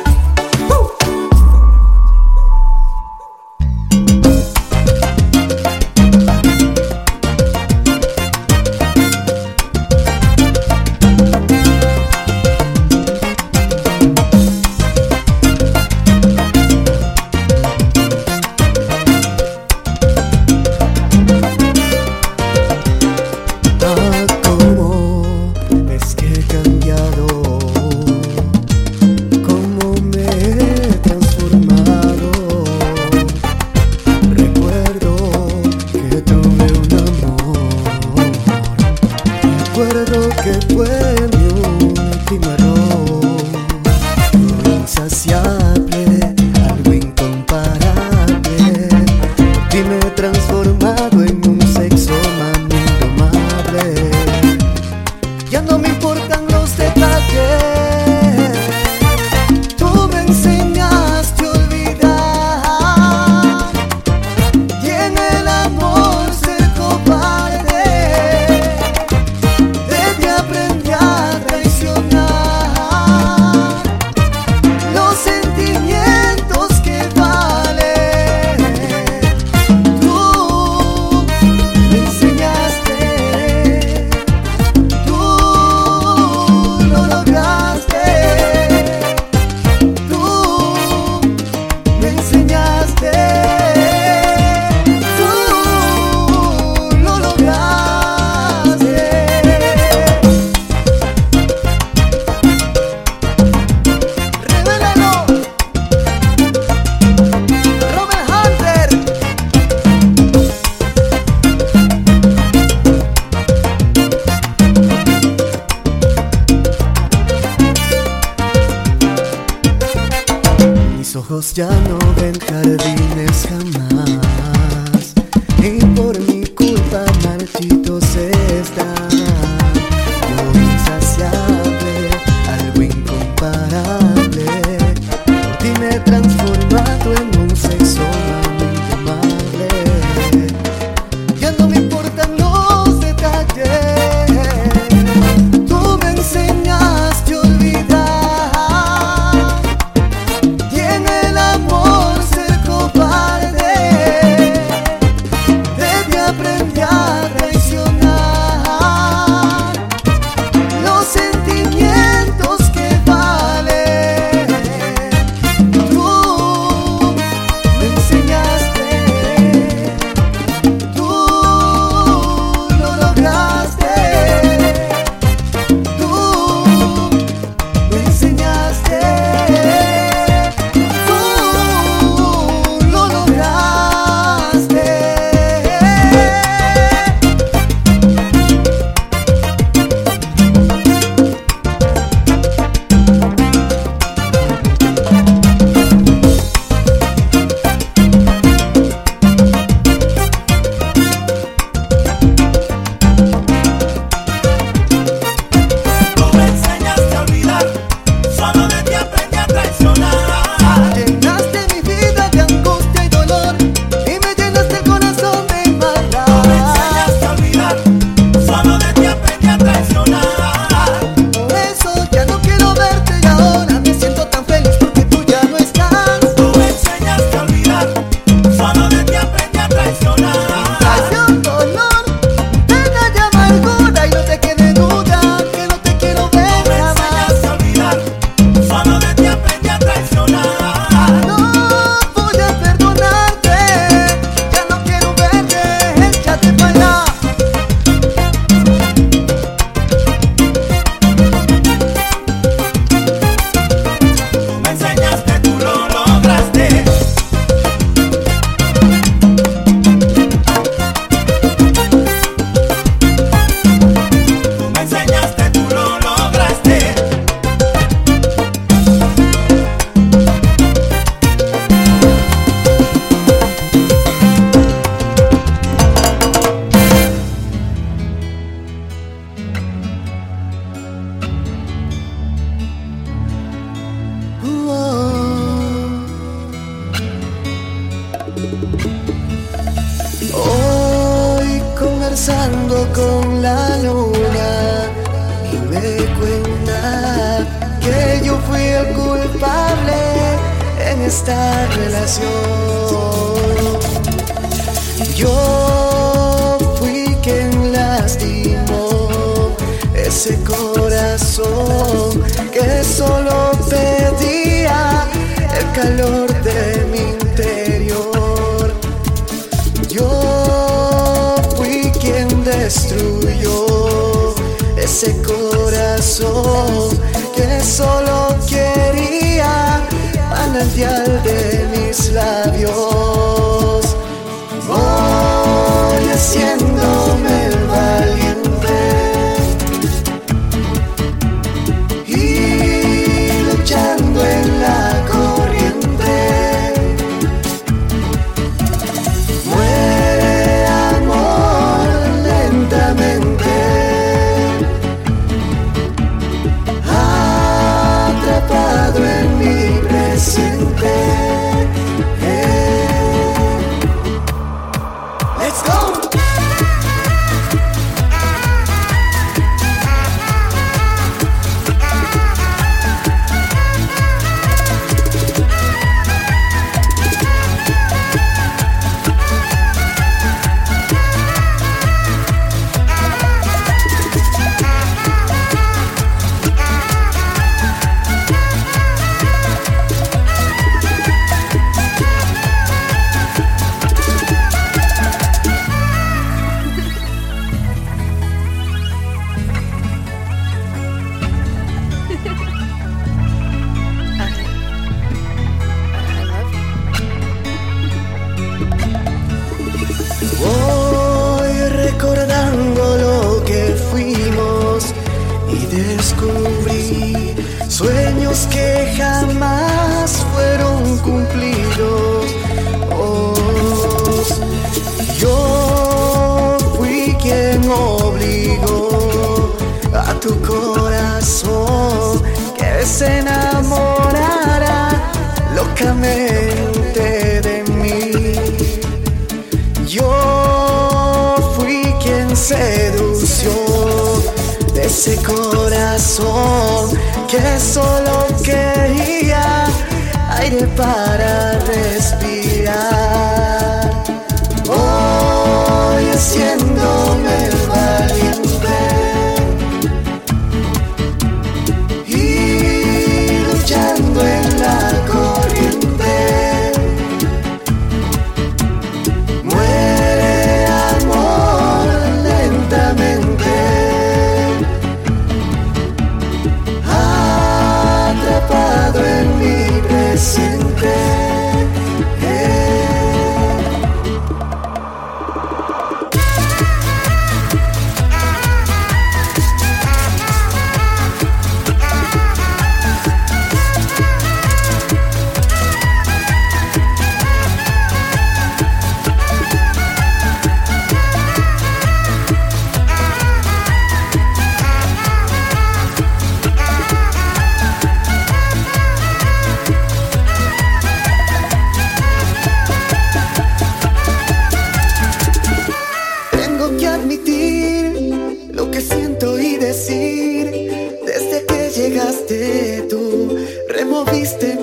Removiste 524.27 524.56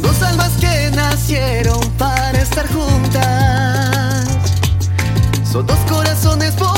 Dos 0.00 0.22
almas 0.22 0.52
que 0.60 0.90
nacieron 0.94 1.80
para 1.98 2.38
estar 2.40 2.66
juntas. 2.68 4.26
Son 5.50 5.66
dos 5.66 5.78
corazones 5.88 6.54
por 6.54 6.77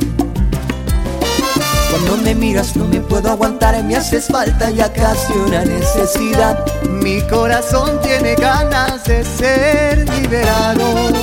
Me 2.17 2.35
miras 2.35 2.75
no 2.75 2.83
me 2.85 2.99
puedo 2.99 3.31
aguantar, 3.31 3.81
me 3.83 3.95
haces 3.95 4.27
falta 4.27 4.69
ya 4.69 4.91
casi 4.91 5.31
una 5.33 5.63
necesidad. 5.63 6.65
Mi 6.83 7.21
corazón 7.21 8.01
tiene 8.01 8.35
ganas 8.35 9.05
de 9.05 9.23
ser 9.23 10.09
liberado. 10.09 11.13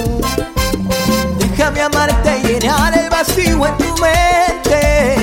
Déjame 1.39 1.83
amarte 1.83 2.41
y 2.43 2.47
llenar 2.47 2.97
el 2.99 3.11
vacío 3.11 3.67
en 3.67 3.77
tu 3.77 3.95
mente. 4.01 5.17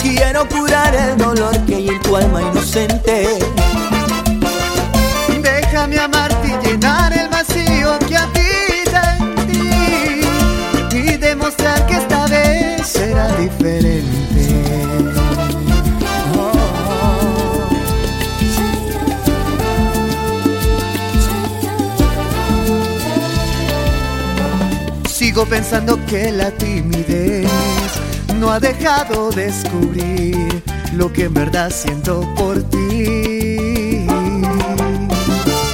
Quiero 0.00 0.48
curar 0.48 0.92
el 0.94 1.16
dolor 1.16 1.56
que 1.64 1.76
hay 1.76 1.88
en 1.88 2.02
tu 2.02 2.16
alma 2.16 2.42
inocente. 2.42 3.38
Déjame 5.42 5.98
amarte 5.98 6.48
y 6.48 6.56
llenar 6.66 7.12
el 7.12 7.28
vacío 7.28 7.96
que 8.00 8.16
en 8.16 8.32
ti 8.32 8.40
y 10.96 11.16
demostrar 11.16 11.86
que 11.86 11.97
será 12.88 13.28
diferente. 13.36 14.06
Sigo 25.06 25.44
pensando 25.46 25.98
que 26.06 26.32
la 26.32 26.50
timidez 26.52 27.46
no 28.40 28.50
ha 28.50 28.58
dejado 28.58 29.30
de 29.30 29.46
descubrir 29.46 30.62
lo 30.94 31.12
que 31.12 31.24
en 31.24 31.34
verdad 31.34 31.70
siento 31.70 32.22
por 32.36 32.62
ti. 32.70 34.06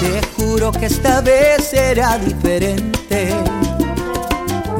Te 0.00 0.20
juro 0.36 0.72
que 0.72 0.86
esta 0.86 1.20
vez 1.20 1.64
será 1.64 2.18
diferente. 2.18 2.93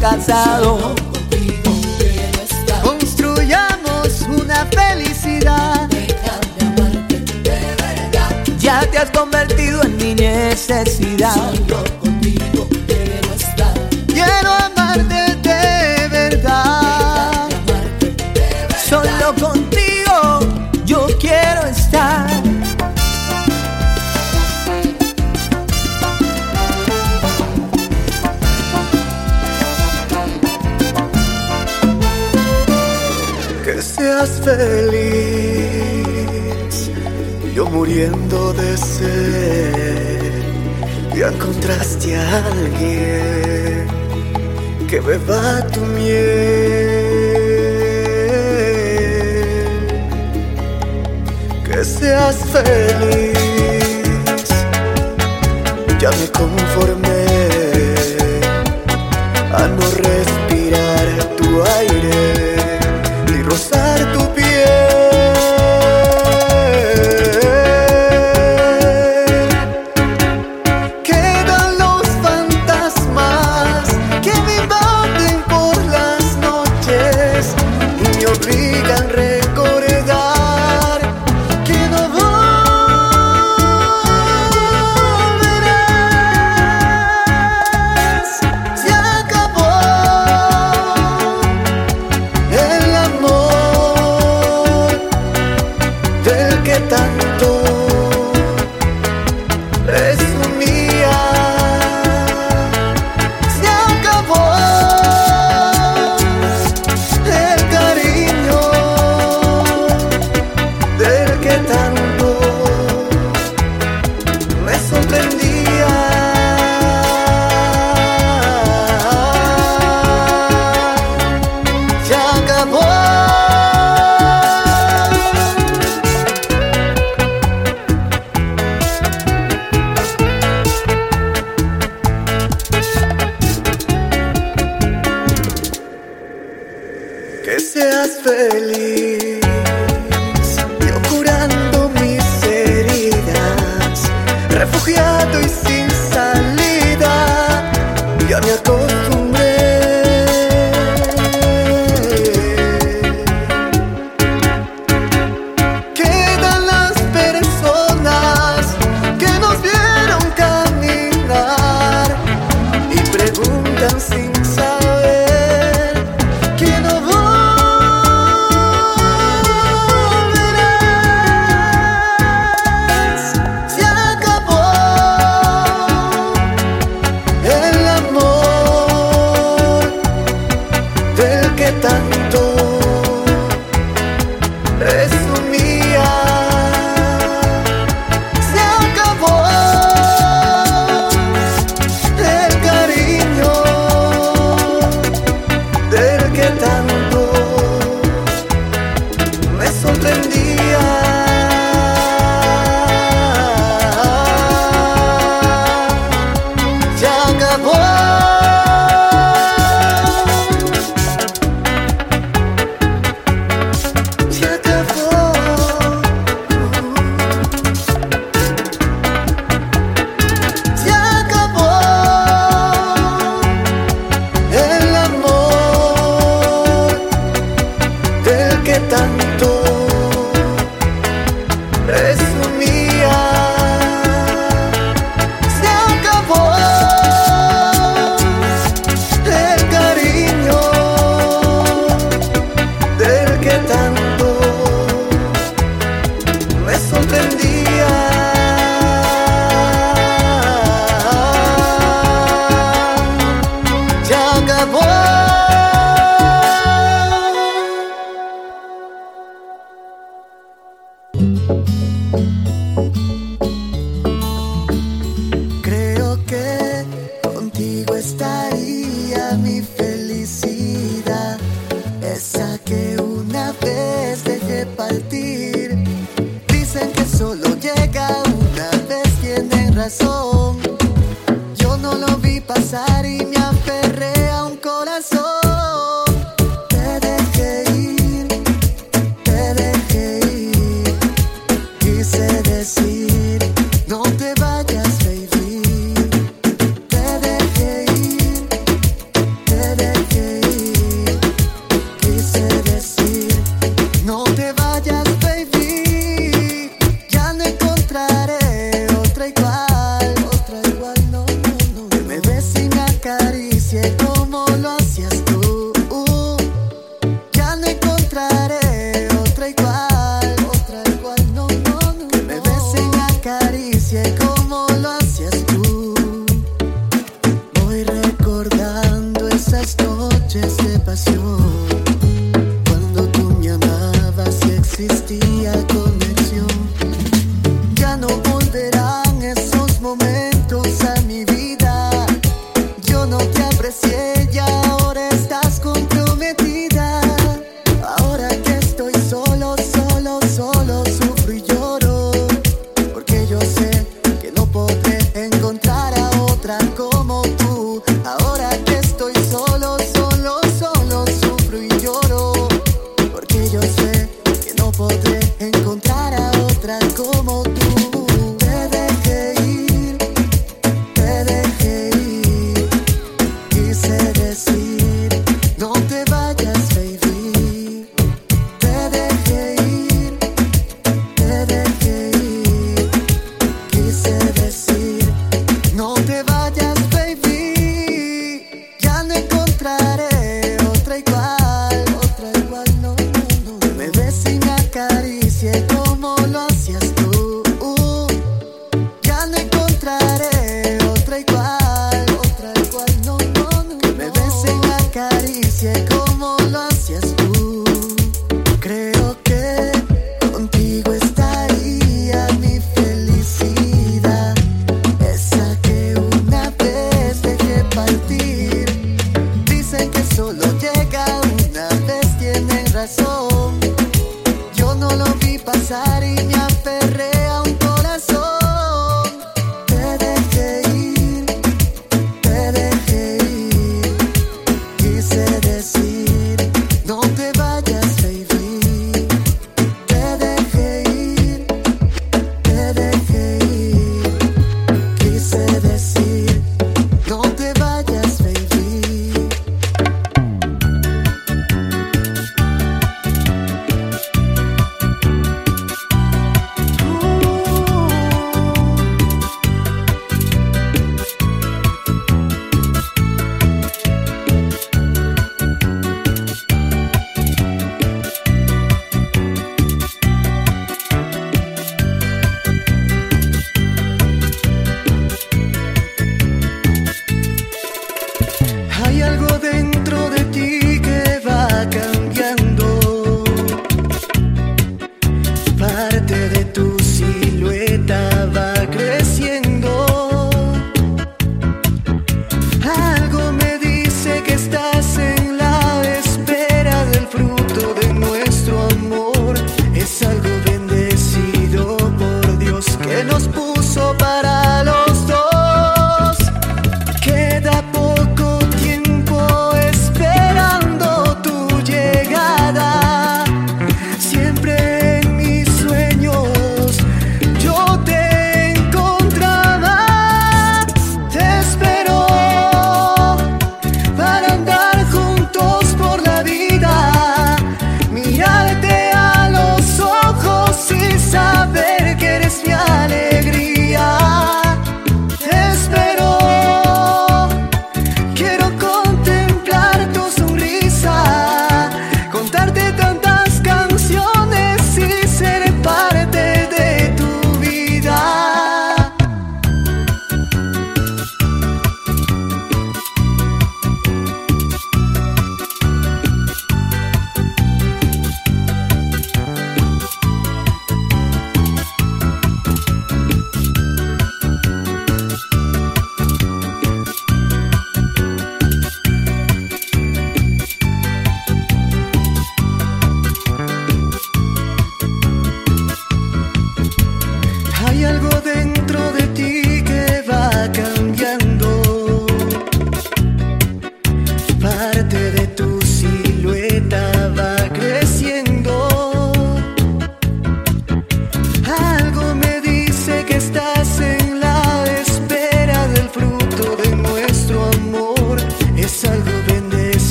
Fracasado. 0.00 0.94
Construyamos 2.82 4.22
una 4.22 4.66
felicidad. 4.66 5.88
Ya 8.58 8.80
te 8.90 8.98
has 8.98 9.10
convertido 9.10 9.82
en 9.82 9.96
mi 9.98 10.14
necesidad. 10.14 11.59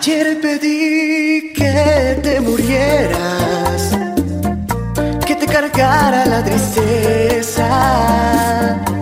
Ayer 0.00 0.40
pedí 0.40 1.52
que 1.52 2.20
te 2.22 2.40
murieras, 2.40 3.90
que 5.26 5.34
te 5.34 5.44
cargara 5.44 6.24
la 6.24 6.44
tristeza, 6.44 7.66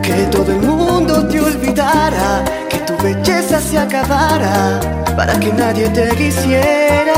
que 0.00 0.14
todo 0.32 0.52
el 0.52 0.60
mundo 0.62 1.28
te 1.28 1.38
olvidara, 1.38 2.42
que 2.70 2.78
tu 2.78 2.96
belleza 3.04 3.60
se 3.60 3.78
acabara, 3.78 4.80
para 5.14 5.38
que 5.38 5.52
nadie 5.52 5.86
te 5.90 6.08
quisiera. 6.16 7.14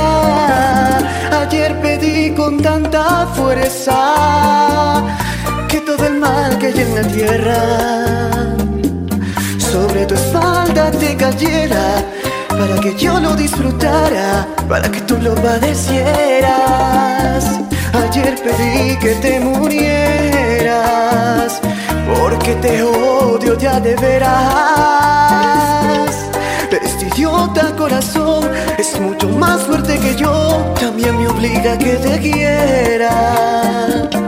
Ayer 1.43 1.81
pedí 1.81 2.35
con 2.35 2.61
tanta 2.61 3.29
fuerza 3.29 5.05
que 5.69 5.81
todo 5.83 6.05
el 6.05 6.15
mal 6.15 6.59
que 6.59 6.67
hay 6.67 6.81
en 6.81 6.95
la 6.97 7.03
tierra 7.03 7.61
sobre 9.71 10.05
tu 10.05 10.15
espalda 10.17 10.91
te 10.91 11.17
cayera 11.17 12.18
para 12.59 12.81
que 12.81 12.97
yo 12.97 13.21
lo 13.21 13.37
disfrutara, 13.37 14.49
para 14.69 14.91
que 14.91 15.01
tú 15.03 15.17
lo 15.23 15.37
padecieras. 15.37 17.45
Ayer 17.93 18.35
pedí 18.43 18.97
que 18.99 19.15
te 19.17 19.39
murieras, 19.41 20.81
porque 22.07 22.55
te 22.57 22.83
odio 22.83 23.57
ya 23.59 23.79
de 23.81 23.95
veras. 23.97 24.39
Este 26.71 27.09
idiota 27.15 27.75
corazón 27.77 28.51
es 28.77 29.01
mucho 29.01 29.31
más 29.31 29.63
fuerte 29.63 29.99
que 29.99 30.15
yo, 30.17 30.75
también 30.81 31.17
me 31.17 31.29
obliga 31.29 31.73
a 31.75 31.79
que 31.79 31.95
te 31.97 32.19
quiera. 32.21 34.28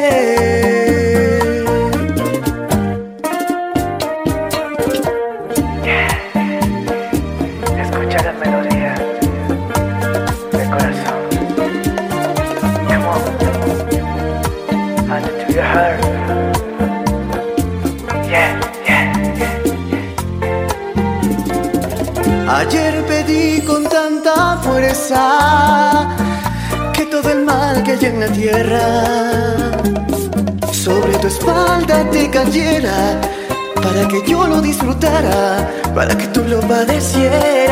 Para 33.81 34.05
que 34.09 34.21
yo 34.27 34.45
lo 34.45 34.59
disfrutara, 34.61 35.71
para 35.95 36.17
que 36.17 36.27
tú 36.27 36.43
lo 36.43 36.59
padecieras. 36.61 37.71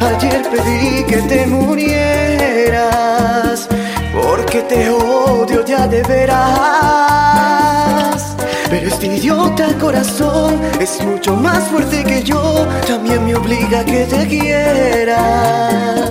Ayer 0.00 0.42
pedí 0.50 1.02
que 1.04 1.16
te 1.28 1.46
murieras 1.46 2.82
porque 4.12 4.60
te 4.62 4.90
odio 4.90 5.64
ya 5.64 5.86
de 5.86 6.02
veras. 6.02 6.42
Pero 8.68 8.88
este 8.88 9.06
idiota 9.06 9.68
corazón 9.80 10.60
es 10.78 11.02
mucho 11.02 11.34
más 11.34 11.66
fuerte 11.68 12.04
que 12.04 12.22
yo, 12.22 12.68
también 12.86 13.24
me 13.24 13.34
obliga 13.34 13.80
a 13.80 13.84
que 13.84 14.04
te 14.04 14.28
quiera. 14.28 16.10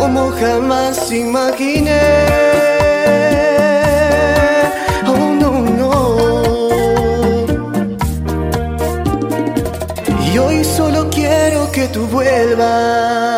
como 0.00 0.30
jamás 0.30 1.12
imaginé. 1.12 2.00
Oh 5.06 5.26
no, 5.42 5.52
no. 5.80 5.92
Y 10.32 10.38
hoy 10.38 10.64
solo 10.64 11.10
quiero 11.10 11.70
que 11.70 11.86
tú 11.88 12.06
vuelvas. 12.06 13.29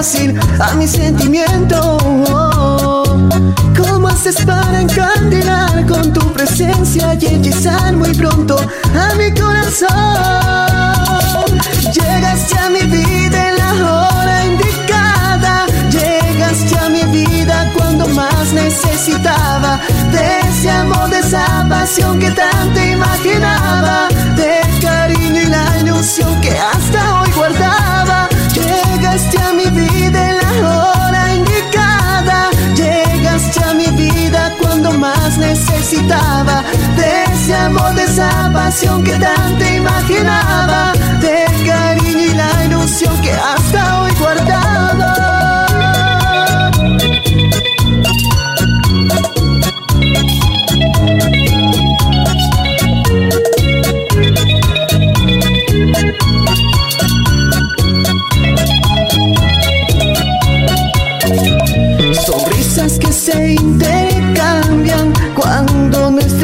Fácil 0.00 0.34
a 0.58 0.74
mi 0.76 0.88
sentimiento? 0.88 1.98
¿Cómo 3.76 4.08
haces 4.08 4.36
para 4.46 4.80
encandilar 4.80 5.84
con 5.86 6.10
tu 6.14 6.20
presencia 6.32 7.12
y 7.20 7.26
hechizar 7.26 7.94
muy 7.94 8.14
pronto 8.14 8.56
a 8.58 9.14
mi 9.16 9.30
corazón? 9.38 9.90
Llegaste 11.92 12.58
a 12.58 12.70
mi 12.70 12.80
vida 12.96 13.48
en 13.50 13.56
la 13.58 13.72
hora 13.92 14.46
indicada, 14.46 15.66
llegaste 15.90 16.78
a 16.78 16.88
mi 16.88 17.04
vida 17.18 17.70
cuando 17.76 18.08
más 18.08 18.54
necesitaba 18.54 19.80
de 20.12 20.40
ese 20.48 20.70
amor, 20.70 21.10
de 21.10 21.18
esa 21.18 21.66
pasión 21.68 22.18
que 22.18 22.30
tanto 22.30 22.80
imaginaba, 22.80 24.08
del 24.34 24.80
cariño 24.80 25.42
y 25.42 25.46
la 25.46 25.78
ilusión 25.78 26.40
que 26.40 26.52
hasta 26.58 27.20
hoy 27.20 27.30
guardaba. 27.36 27.79
Más 35.00 35.38
necesitaba 35.38 36.62
de 36.96 37.24
ese 37.32 37.54
amor, 37.54 37.94
de 37.94 38.04
esa 38.04 38.50
pasión 38.52 39.02
que 39.02 39.12
tanto 39.12 39.64
imaginaba, 39.64 40.92
del 41.20 41.66
cariño 41.66 42.20
y 42.20 42.34
la 42.34 42.64
ilusión 42.66 43.18
que 43.22 43.32
hasta 43.32 44.02
hoy 44.02 44.12
guardaba. 44.20 45.19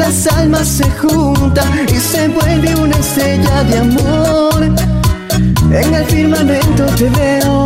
Nuestras 0.07 0.37
almas 0.37 0.67
se 0.67 0.89
juntan 0.91 1.85
y 1.89 1.99
se 1.99 2.27
vuelve 2.29 2.75
una 2.75 2.95
estrella 2.95 3.63
de 3.63 3.77
amor. 3.77 4.63
En 5.71 5.93
el 5.93 6.05
firmamento 6.05 6.85
te 6.95 7.09
veo 7.09 7.65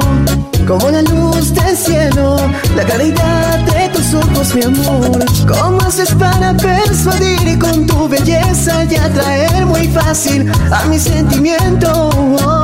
como 0.67 0.89
la 0.89 1.01
luz 1.03 1.53
del 1.53 1.77
cielo, 1.77 2.37
la 2.75 2.83
claridad 2.83 3.59
de 3.59 3.89
tus 3.89 4.13
ojos, 4.13 4.55
mi 4.55 4.63
amor. 4.63 5.23
¿Cómo 5.47 5.81
haces 5.81 6.13
para 6.15 6.53
persuadir 6.55 7.59
con 7.59 7.85
tu 7.85 8.07
belleza 8.07 8.85
y 8.85 8.95
atraer 8.95 9.65
muy 9.65 9.87
fácil 9.87 10.51
a 10.71 10.85
mi 10.85 10.97
sentimiento? 10.97 12.60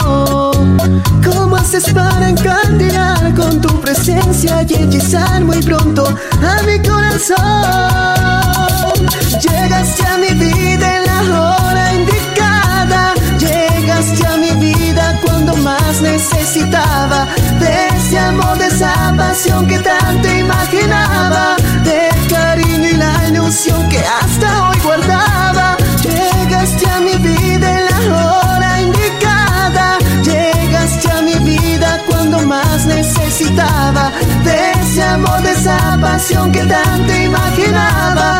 ¿Cómo 1.68 1.80
haces 1.80 1.94
para 1.94 2.30
encandilar 2.30 3.34
con 3.35 3.60
tu 3.60 3.81
presencia 3.81 4.64
y 4.69 4.73
hechizar 4.73 5.44
muy 5.44 5.61
pronto 5.61 6.07
a 6.07 6.64
mi 6.64 6.80
corazón? 6.80 7.35
Llegaste 9.41 10.07
a 10.07 10.18
mi 10.18 10.30
vida 10.30 10.98
en 10.98 11.06
la 11.06 11.19
hora 11.41 11.94
indicada, 11.94 13.14
llegaste 13.38 14.26
a 14.26 14.38
mi 14.38 14.52
vida 14.52 15.19
cuando 15.26 15.57
más 15.57 15.99
necesitaba. 16.02 17.27
De 17.60 17.88
ese 17.89 18.18
amor, 18.18 18.57
de 18.57 18.68
esa 18.68 19.14
pasión 19.18 19.68
que 19.68 19.80
tanto 19.80 20.30
imaginaba, 20.30 21.57
del 21.84 22.27
cariño 22.30 22.89
y 22.91 22.94
la 22.94 23.27
ilusión 23.27 23.89
que 23.89 23.99
hasta 23.99 24.57
de 35.44 35.52
esa 35.52 35.98
pasión 35.99 36.52
que 36.52 36.64
tanto 36.65 37.14
imaginaba, 37.14 38.39